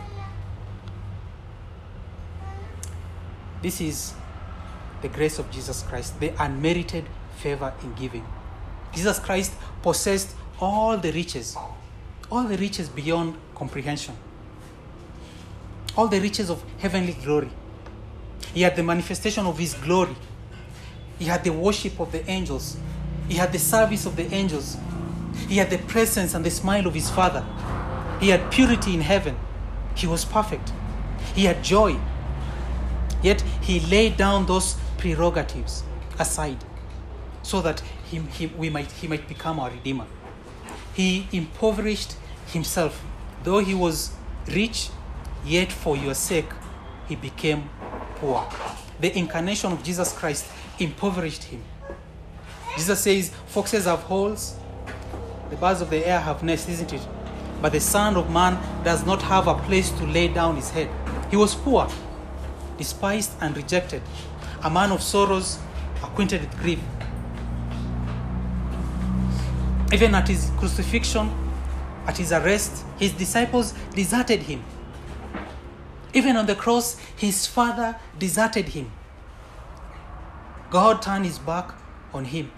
[3.61, 4.13] This is
[5.01, 7.05] the grace of Jesus Christ, the unmerited
[7.37, 8.25] favor in giving.
[8.93, 11.55] Jesus Christ possessed all the riches,
[12.29, 14.17] all the riches beyond comprehension,
[15.95, 17.51] all the riches of heavenly glory.
[18.53, 20.17] He had the manifestation of His glory.
[21.19, 22.75] He had the worship of the angels.
[23.29, 24.75] He had the service of the angels.
[25.47, 27.45] He had the presence and the smile of His Father.
[28.19, 29.35] He had purity in heaven.
[29.95, 30.71] He was perfect.
[31.35, 31.99] He had joy.
[33.21, 35.83] Yet He laid down those prerogatives
[36.19, 36.63] aside
[37.41, 40.05] so that he, he, we might, he might become our Redeemer.
[40.93, 42.15] He impoverished
[42.47, 43.03] Himself.
[43.43, 44.11] Though He was
[44.47, 44.89] rich,
[45.45, 46.49] yet for your sake
[47.07, 47.69] He became
[48.15, 48.47] poor.
[48.99, 50.45] The incarnation of Jesus Christ
[50.79, 51.63] impoverished him.
[52.75, 54.55] Jesus says, Foxes have holes,
[55.53, 57.07] the birds of the air have nests, isn't it?
[57.61, 60.89] But the Son of Man does not have a place to lay down his head.
[61.29, 61.87] He was poor,
[62.79, 64.01] despised, and rejected,
[64.63, 65.59] a man of sorrows,
[66.01, 66.79] acquainted with grief.
[69.93, 71.29] Even at his crucifixion,
[72.07, 74.63] at his arrest, his disciples deserted him.
[76.15, 78.91] Even on the cross, his father deserted him.
[80.71, 81.75] God turned his back
[82.11, 82.51] on him.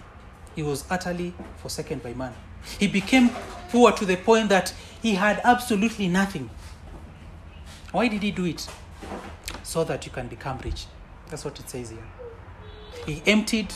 [0.54, 2.32] He was utterly forsaken by man.
[2.78, 3.30] He became
[3.70, 6.50] poor to the point that he had absolutely nothing.
[7.92, 8.68] Why did he do it?
[9.62, 10.86] So that you can become rich.
[11.28, 12.06] That's what it says here.
[13.06, 13.72] He emptied,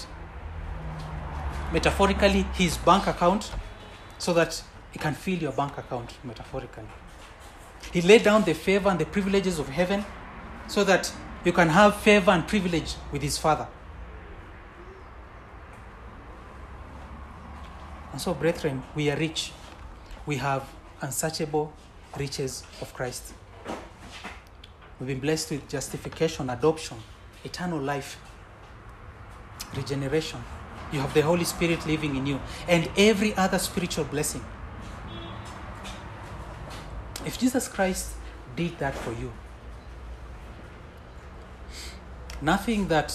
[1.72, 3.50] metaphorically, his bank account
[4.18, 4.62] so that
[4.92, 6.84] he can fill your bank account, metaphorically.
[7.92, 10.04] He laid down the favor and the privileges of heaven
[10.66, 11.12] so that
[11.44, 13.66] you can have favor and privilege with his Father.
[18.12, 19.52] And so, brethren, we are rich.
[20.26, 20.64] We have
[21.00, 21.72] unsearchable
[22.18, 23.32] riches of Christ.
[24.98, 26.98] We've been blessed with justification, adoption,
[27.44, 28.18] eternal life,
[29.74, 30.42] regeneration.
[30.92, 34.44] You have the Holy Spirit living in you, and every other spiritual blessing.
[37.24, 38.12] If Jesus Christ
[38.56, 39.32] did that for you,
[42.42, 43.14] nothing that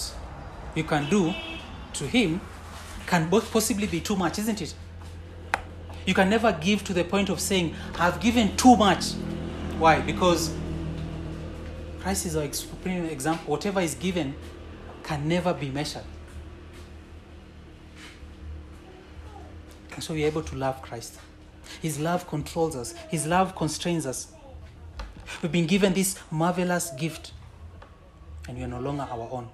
[0.74, 1.34] you can do
[1.92, 2.40] to Him
[3.06, 4.74] can both possibly be too much, isn't it?
[6.06, 9.12] You can never give to the point of saying, I've given too much.
[9.78, 10.00] Why?
[10.00, 10.54] Because
[12.00, 13.50] Christ is our supreme example.
[13.50, 14.34] Whatever is given
[15.02, 16.04] can never be measured.
[19.92, 21.18] And so we are able to love Christ.
[21.82, 24.32] His love controls us, His love constrains us.
[25.42, 27.32] We've been given this marvelous gift,
[28.46, 29.48] and we are no longer our own.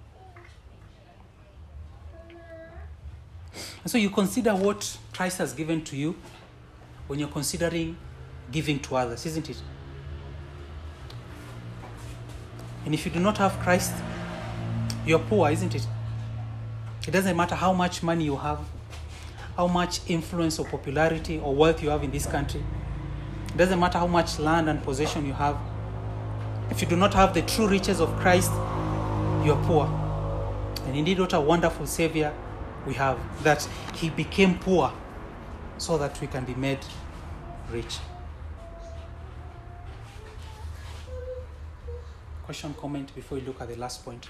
[3.83, 6.15] And so you consider what Christ has given to you
[7.07, 7.97] when you're considering
[8.51, 9.61] giving to others, isn't it?
[12.85, 13.93] And if you do not have Christ,
[15.07, 15.87] you're poor, isn't it?
[17.07, 18.61] It doesn't matter how much money you have,
[19.57, 22.63] how much influence or popularity or wealth you have in this country.
[23.49, 25.57] It doesn't matter how much land and possession you have.
[26.71, 28.51] If you do not have the true riches of Christ,
[29.45, 29.87] you are poor.
[30.87, 32.33] And indeed, what a wonderful Savior
[32.87, 34.93] we have that He became poor
[35.79, 36.79] so that we can be made
[37.71, 37.99] rich.
[42.45, 44.29] Question, comment before we look at the last point.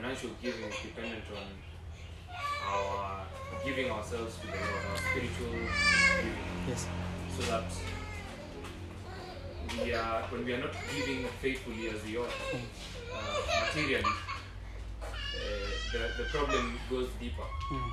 [0.00, 1.46] Financial giving is dependent on
[2.72, 3.26] our
[3.64, 6.38] giving ourselves to the Lord, our spiritual giving,
[6.68, 6.86] Yes.
[7.36, 7.64] so that
[9.82, 14.04] we are when we are not giving faithfully as we ought, uh, materially,
[15.02, 15.08] uh,
[15.92, 17.90] the, the problem goes deeper Mm.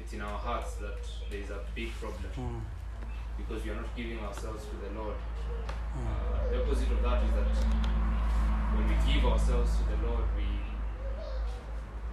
[0.00, 0.96] it's in our hearts that
[1.30, 2.60] there is a big problem Mm.
[3.36, 5.16] because we are not giving ourselves to the Lord.
[5.96, 6.06] Mm.
[6.06, 7.52] Uh, the opposite of that is that
[8.74, 10.24] when we give ourselves to the Lord,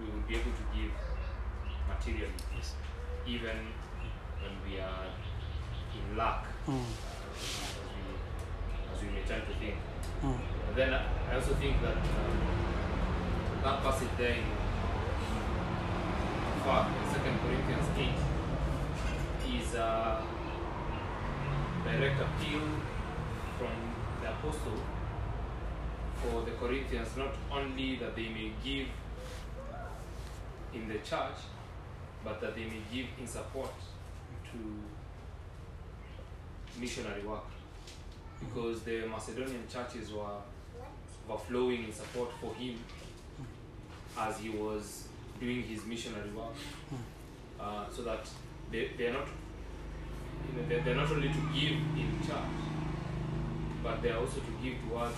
[0.00, 0.92] we will be able to give
[1.88, 2.74] materially, Yes.
[3.26, 3.58] even
[4.40, 5.06] when we are
[5.98, 6.74] in lack, Mm.
[6.74, 8.02] uh, as, we,
[8.94, 9.76] as we may tend to think.
[10.22, 10.38] Mm.
[10.68, 12.38] And then I also think that um,
[13.64, 14.44] that passage there in
[16.64, 18.18] fa- Second Corinthians eight
[19.58, 20.22] is a
[21.84, 22.62] direct appeal
[23.58, 23.74] from
[24.22, 24.78] the apostle
[26.22, 28.88] for the Corinthians, not only that they may give
[30.74, 31.38] in the church,
[32.24, 33.70] but that they may give in support
[34.52, 34.58] to
[36.80, 37.44] missionary work
[38.40, 40.38] because the Macedonian churches were
[41.28, 42.78] overflowing in support for him
[44.18, 45.08] as he was
[45.40, 46.54] doing his missionary work.
[47.60, 48.20] Uh, so that
[48.70, 52.38] they, they are not you know, they're, they're not only to give in church,
[53.82, 55.16] but they are also to give towards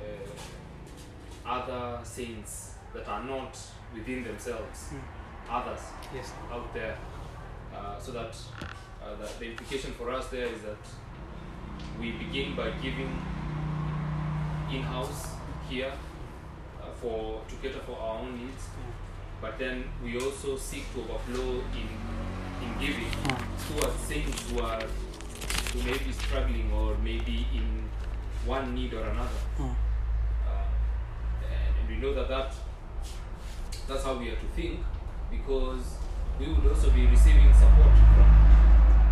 [0.00, 3.56] uh, other saints that are not
[3.94, 4.90] within themselves,
[5.50, 5.80] others
[6.14, 6.32] Yes.
[6.52, 6.96] out there.
[7.74, 8.34] Uh, so that
[9.02, 10.78] uh, the, the implication for us there is that
[12.00, 13.10] we begin by giving
[14.70, 15.28] in-house
[15.68, 15.92] here
[16.80, 18.64] uh, for to cater for our own needs,
[19.40, 21.88] but then we also seek to overflow in
[22.64, 23.80] in giving Mm.
[23.80, 24.82] towards saints who are
[25.72, 27.88] who may be struggling or maybe in
[28.46, 29.40] one need or another.
[29.58, 29.74] Mm.
[30.46, 30.64] Uh,
[31.50, 32.54] and we know that, that
[33.88, 34.80] that's how we have to think
[35.30, 35.96] because
[36.38, 38.28] we would also be receiving support from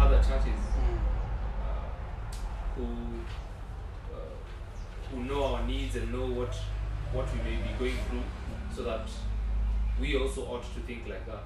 [0.01, 0.99] other churches Mm.
[1.63, 1.89] uh,
[2.77, 2.87] who
[4.13, 4.17] uh,
[5.11, 6.55] who know our needs and know what
[7.13, 8.23] what we may be going through
[8.75, 9.07] so that
[10.01, 11.45] we also ought to think like that.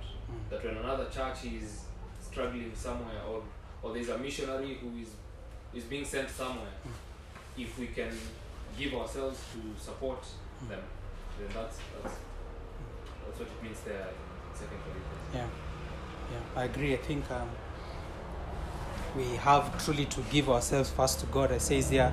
[0.50, 1.82] That when another church is
[2.22, 3.42] struggling somewhere or
[3.82, 5.08] or there's a missionary who is
[5.74, 6.72] is being sent somewhere
[7.58, 8.12] if we can
[8.78, 10.22] give ourselves to support
[10.68, 10.80] them
[11.38, 12.14] then that's that's
[13.26, 15.46] that's what it means there in second corinthians Yeah,
[16.32, 16.94] yeah, I agree.
[16.94, 17.48] I think um,
[19.16, 21.50] we have truly to give ourselves first to God.
[21.50, 22.12] It says there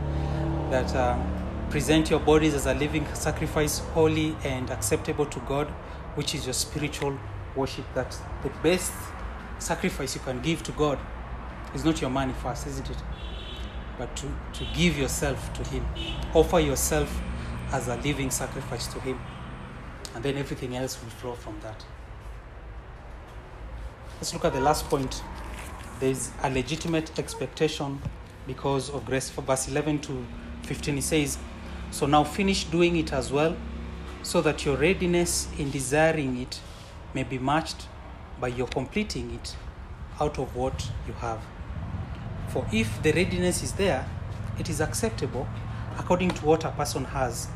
[0.71, 5.67] that um, present your bodies as a living sacrifice, holy and acceptable to God,
[6.15, 7.17] which is your spiritual
[7.55, 7.85] worship.
[7.93, 8.91] That the best
[9.59, 10.99] sacrifice you can give to God
[11.73, 12.97] is not your money first, isn't it?
[13.97, 15.85] But to, to give yourself to Him,
[16.33, 17.21] offer yourself
[17.71, 19.19] as a living sacrifice to Him,
[20.15, 21.83] and then everything else will flow from that.
[24.17, 25.21] Let's look at the last point.
[25.99, 28.01] There is a legitimate expectation
[28.47, 29.29] because of grace.
[29.29, 30.25] For verse 11 to
[30.63, 31.37] 15, it says,
[31.91, 33.55] So now finish doing it as well,
[34.21, 36.59] so that your readiness in desiring it
[37.13, 37.87] may be matched
[38.39, 39.55] by your completing it
[40.19, 41.41] out of what you have.
[42.49, 44.07] For if the readiness is there,
[44.59, 45.47] it is acceptable
[45.97, 47.47] according to what a person has,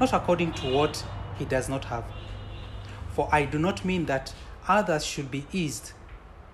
[0.00, 1.04] not according to what
[1.38, 2.04] he does not have.
[3.10, 4.34] For I do not mean that
[4.66, 5.92] others should be eased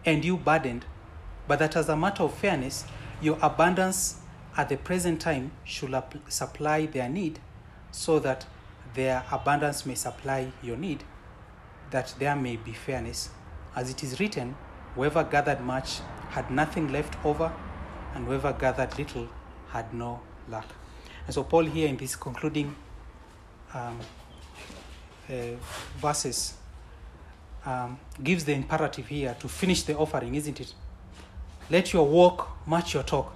[0.05, 0.85] and you burdened,
[1.49, 2.85] but that as a matter of fairness,
[3.20, 4.20] your abundance
[4.57, 5.95] at the present time should
[6.28, 7.41] supply their need,
[7.91, 8.47] so that
[8.95, 11.03] their abundance may supply your need,
[11.91, 13.30] that there may be fairness.
[13.74, 14.57] As it is written,
[14.95, 17.53] whoever gathered much had nothing left over,
[18.14, 19.28] and whoever gathered little
[19.70, 20.66] had no lack.
[21.26, 22.76] And so, Paul, here in this concluding
[23.72, 23.99] um,
[25.99, 26.55] verses,
[27.66, 30.75] um, gives the imperative here to finish the offering, isn't it?
[31.70, 33.35] Let your walk match your talk.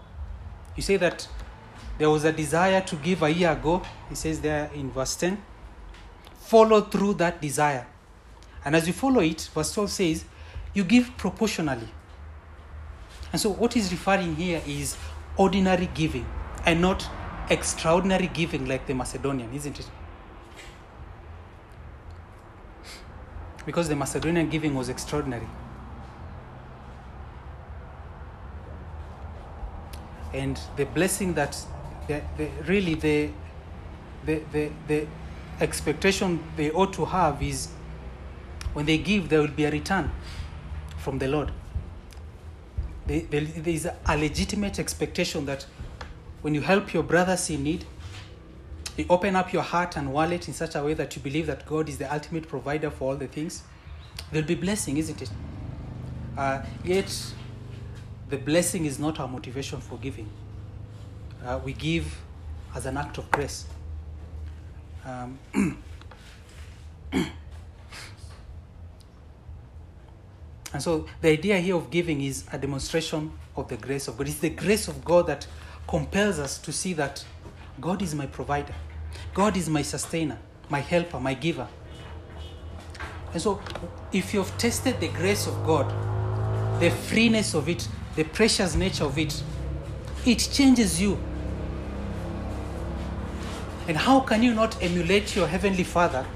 [0.77, 1.27] You say that
[1.99, 5.43] there was a desire to give a year ago, he says there in verse 10.
[6.41, 7.87] Follow through that desire.
[8.65, 10.25] And as you follow it, verse 12 says,
[10.75, 11.89] you give proportionally.
[13.33, 14.97] And so, what he's referring here is
[15.37, 16.27] ordinary giving
[16.65, 17.09] and not
[17.51, 19.89] extraordinary giving like the Macedonian, isn't it?
[23.69, 25.47] Because the Macedonian giving was extraordinary.
[30.33, 31.63] And the blessing that,
[32.07, 33.29] the, the, really, the,
[34.25, 35.07] the, the, the
[35.61, 37.69] expectation they ought to have is
[38.73, 40.13] when they give, there will be a return
[40.97, 41.53] from the Lord.
[43.07, 43.23] There,
[43.67, 45.67] is a legitimate expectation that
[46.41, 47.85] when you help your brothers in need,
[48.99, 51.67] you open up your heart and wallet in such a way that you believe that
[51.67, 53.63] God is the ultimate provider for all the things,
[54.33, 55.31] there'll be blessing, isn't it?
[56.37, 57.33] Uh, yet,
[58.29, 60.29] the blessing is not our motivation for giving.
[61.45, 62.21] Uh, we give
[62.75, 63.67] as an act of grace.
[65.05, 65.39] Um,
[67.13, 67.33] and
[70.79, 74.29] so the idea here of giving is a demonstration of the grace of God.
[74.29, 75.47] It's the grace of God that
[75.87, 77.25] compels us to see that
[77.81, 78.75] God is my provider,
[79.35, 80.39] God is my sustainer,
[80.69, 81.69] my helper, my giver.
[83.33, 83.61] And so,
[84.13, 85.93] if you've tasted the grace of God,
[86.81, 89.43] the freeness of it, the precious nature of it,
[90.25, 91.19] it changes you.
[93.87, 96.27] And how can you not emulate your Heavenly Father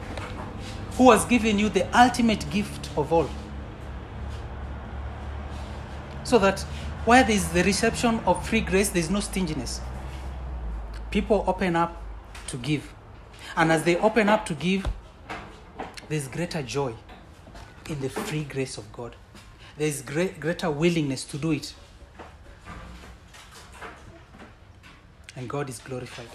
[0.97, 3.29] who has given you the ultimate gift of all?
[6.25, 6.61] So that
[7.05, 9.81] where there is the reception of free grace, there is no stinginess.
[11.11, 12.02] People open up
[12.53, 12.95] to give.
[13.57, 14.87] And as they open up to give,
[16.09, 16.95] there's greater joy
[17.89, 19.17] in the free grace of God.
[19.77, 21.75] There's great, greater willingness to do it.
[25.35, 26.29] And God is glorified.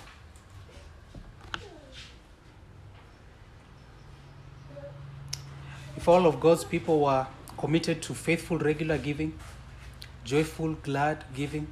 [5.95, 9.37] If all of God's people were committed to faithful, regular giving,
[10.23, 11.67] joyful, glad giving,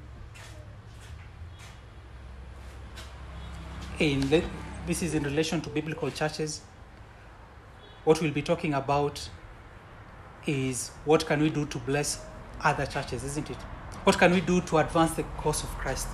[3.99, 4.43] in the,
[4.85, 6.61] this is in relation to biblical churches.
[8.03, 9.29] What we'll be talking about
[10.45, 12.23] is what can we do to bless
[12.61, 13.57] other churches, isn't it?
[14.03, 16.07] What can we do to advance the cause of Christ?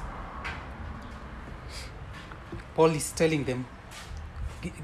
[2.76, 3.66] Paul is telling them,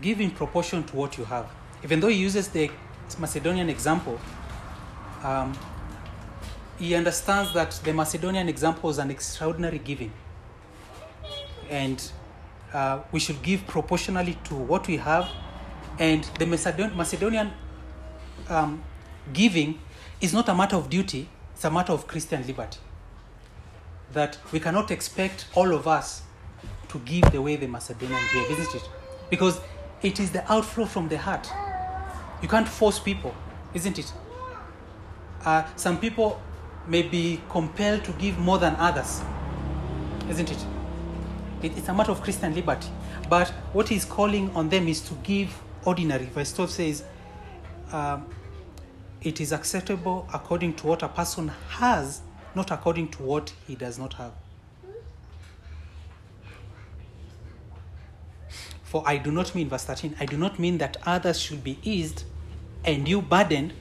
[0.01, 1.49] give in proportion to what you have.
[1.83, 2.69] Even though he uses the
[3.17, 4.19] Macedonian example,
[5.23, 5.57] um,
[6.77, 10.11] he understands that the Macedonian example is an extraordinary giving.
[11.69, 12.11] And
[12.74, 15.30] uh, we should give proportionally to what we have.
[15.99, 17.51] And the Macedon- Macedonian
[18.49, 18.84] um,
[19.34, 19.80] giving
[20.22, 22.80] is not a matter of duty, it's a matter of Christian liberty.
[24.13, 26.22] That we cannot expect all of us
[26.89, 28.89] to give the way the Macedonian gave, isn't it?
[29.30, 29.59] Because
[30.01, 31.49] it is the outflow from the heart.
[32.41, 33.34] You can't force people,
[33.74, 34.13] isn't it?
[35.43, 36.39] Uh, some people
[36.88, 39.22] may be compelled to give more than others,
[40.30, 40.65] isn't it?
[41.61, 42.89] It- It's a matter of Christian liberty.
[43.29, 45.49] But what he's calling on them is to give
[45.85, 46.25] ordinary.
[46.25, 47.03] Verse 12 says,
[47.91, 48.25] um,
[49.21, 52.21] It is acceptable according to what a person has,
[52.53, 54.31] not according to what he does not have.
[58.83, 61.77] For I do not mean, verse 13, I do not mean that others should be
[61.83, 62.23] eased
[62.85, 63.73] and you burdened,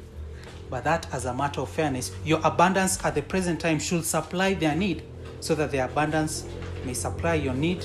[0.69, 4.55] but that as a matter of fairness, your abundance at the present time should supply
[4.55, 5.05] their need,
[5.41, 6.45] so that their abundance
[6.87, 7.85] may supply your need,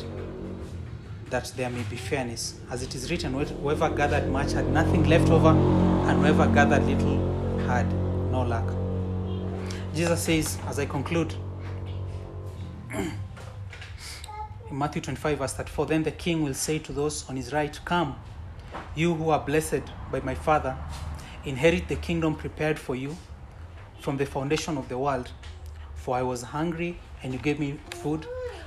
[1.32, 2.60] that there may be fairness.
[2.70, 7.18] As it is written, whoever gathered much had nothing left over, and whoever gathered little
[7.68, 7.92] had
[8.32, 8.66] no lack.
[9.96, 11.34] Jesus says, as I conclude,
[12.94, 13.12] in
[14.72, 18.16] Matthew 25, verse 34, then the king will say to those on his right, Come,
[18.96, 19.82] you who are blessed
[20.12, 20.78] by my Father,
[21.44, 23.18] inherit the kingdom prepared for you
[24.00, 25.32] from the foundation of the world.
[25.96, 28.28] For I was hungry, and you gave me food.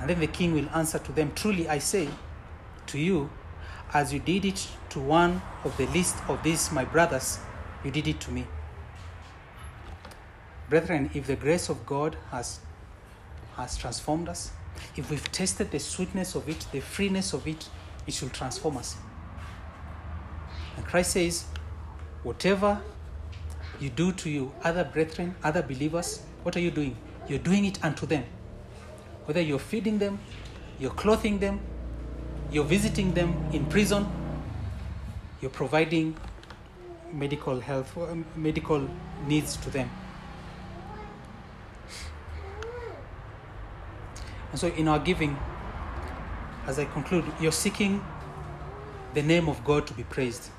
[0.00, 2.08] And then the king will answer to them, Truly I say
[2.86, 3.30] to you,
[3.92, 7.38] as you did it to one of the least of these my brothers,
[7.84, 8.46] you did it to me.
[10.68, 12.60] Brethren, if the grace of God has,
[13.56, 14.50] has transformed us,
[14.96, 17.68] if we've tasted the sweetness of it, the freeness of it,
[18.06, 18.96] it should transform us.
[20.76, 21.44] And Christ says,
[22.22, 22.80] whatever
[23.80, 26.96] you do to you, other brethren, other believers, what are you doing?
[27.28, 28.24] You're doing it unto them.
[29.26, 30.18] Whether you're feeding them,
[30.78, 31.60] you're clothing them,
[32.50, 34.06] you're visiting them in prison,
[35.40, 36.16] you're providing
[37.12, 38.88] medical health, uh, medical
[39.26, 39.90] needs to them.
[44.52, 45.36] And so, in our giving,
[46.66, 48.04] as I conclude, you're seeking
[49.14, 50.50] the name of God to be praised.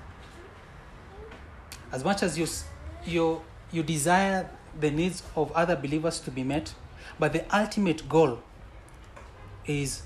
[1.92, 2.48] As much as you,
[3.06, 3.42] you,
[3.72, 4.50] you desire
[4.80, 6.74] the needs of other believers to be met,
[7.18, 8.44] but the ultimate goal
[9.68, 10.02] is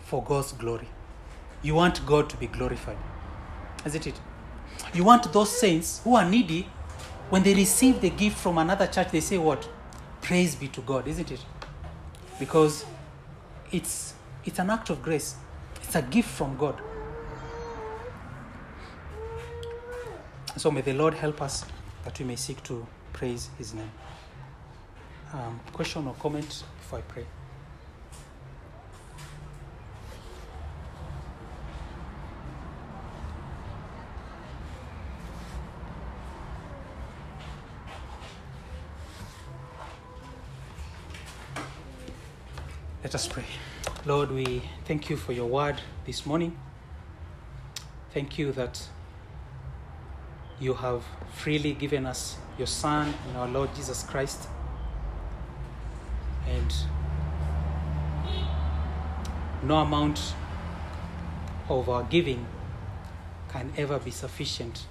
[0.00, 0.88] for God's glory.
[1.62, 2.98] You want God to be glorified.
[3.84, 4.20] Isn't it?
[4.94, 6.68] You want those saints who are needy,
[7.30, 9.68] when they receive the gift from another church, they say, What?
[10.22, 11.40] Praise be to God, isn't it?
[12.38, 12.84] Because
[13.70, 15.36] it's, it's an act of grace,
[15.82, 16.80] it's a gift from God.
[20.56, 21.64] So may the Lord help us
[22.04, 23.90] that we may seek to praise His name.
[25.32, 27.26] Um, question or comment before I pray?
[43.08, 43.46] Let us pray.
[44.04, 46.58] Lord, we thank you for your word this morning.
[48.12, 48.86] Thank you that
[50.60, 54.46] you have freely given us your Son and our Lord Jesus Christ.
[56.46, 56.74] And
[59.62, 60.34] no amount
[61.70, 62.44] of our giving
[63.48, 64.84] can ever be sufficient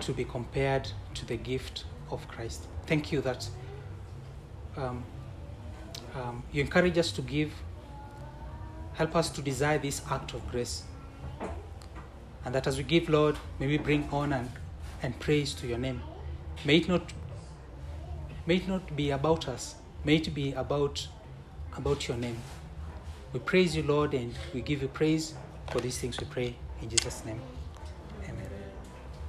[0.00, 2.66] to be compared to the gift of Christ.
[2.84, 3.48] Thank you that
[4.76, 5.04] um,
[6.18, 7.52] um, you encourage us to give.
[8.94, 10.82] Help us to desire this act of grace.
[12.44, 14.50] And that as we give, Lord, may we bring honor and,
[15.02, 16.02] and praise to your name.
[16.64, 17.12] May it not
[18.46, 19.76] may it not be about us.
[20.04, 21.06] May it be about
[21.76, 22.38] about your name.
[23.32, 25.34] We praise you, Lord, and we give you praise
[25.70, 27.40] for these things we pray in Jesus' name.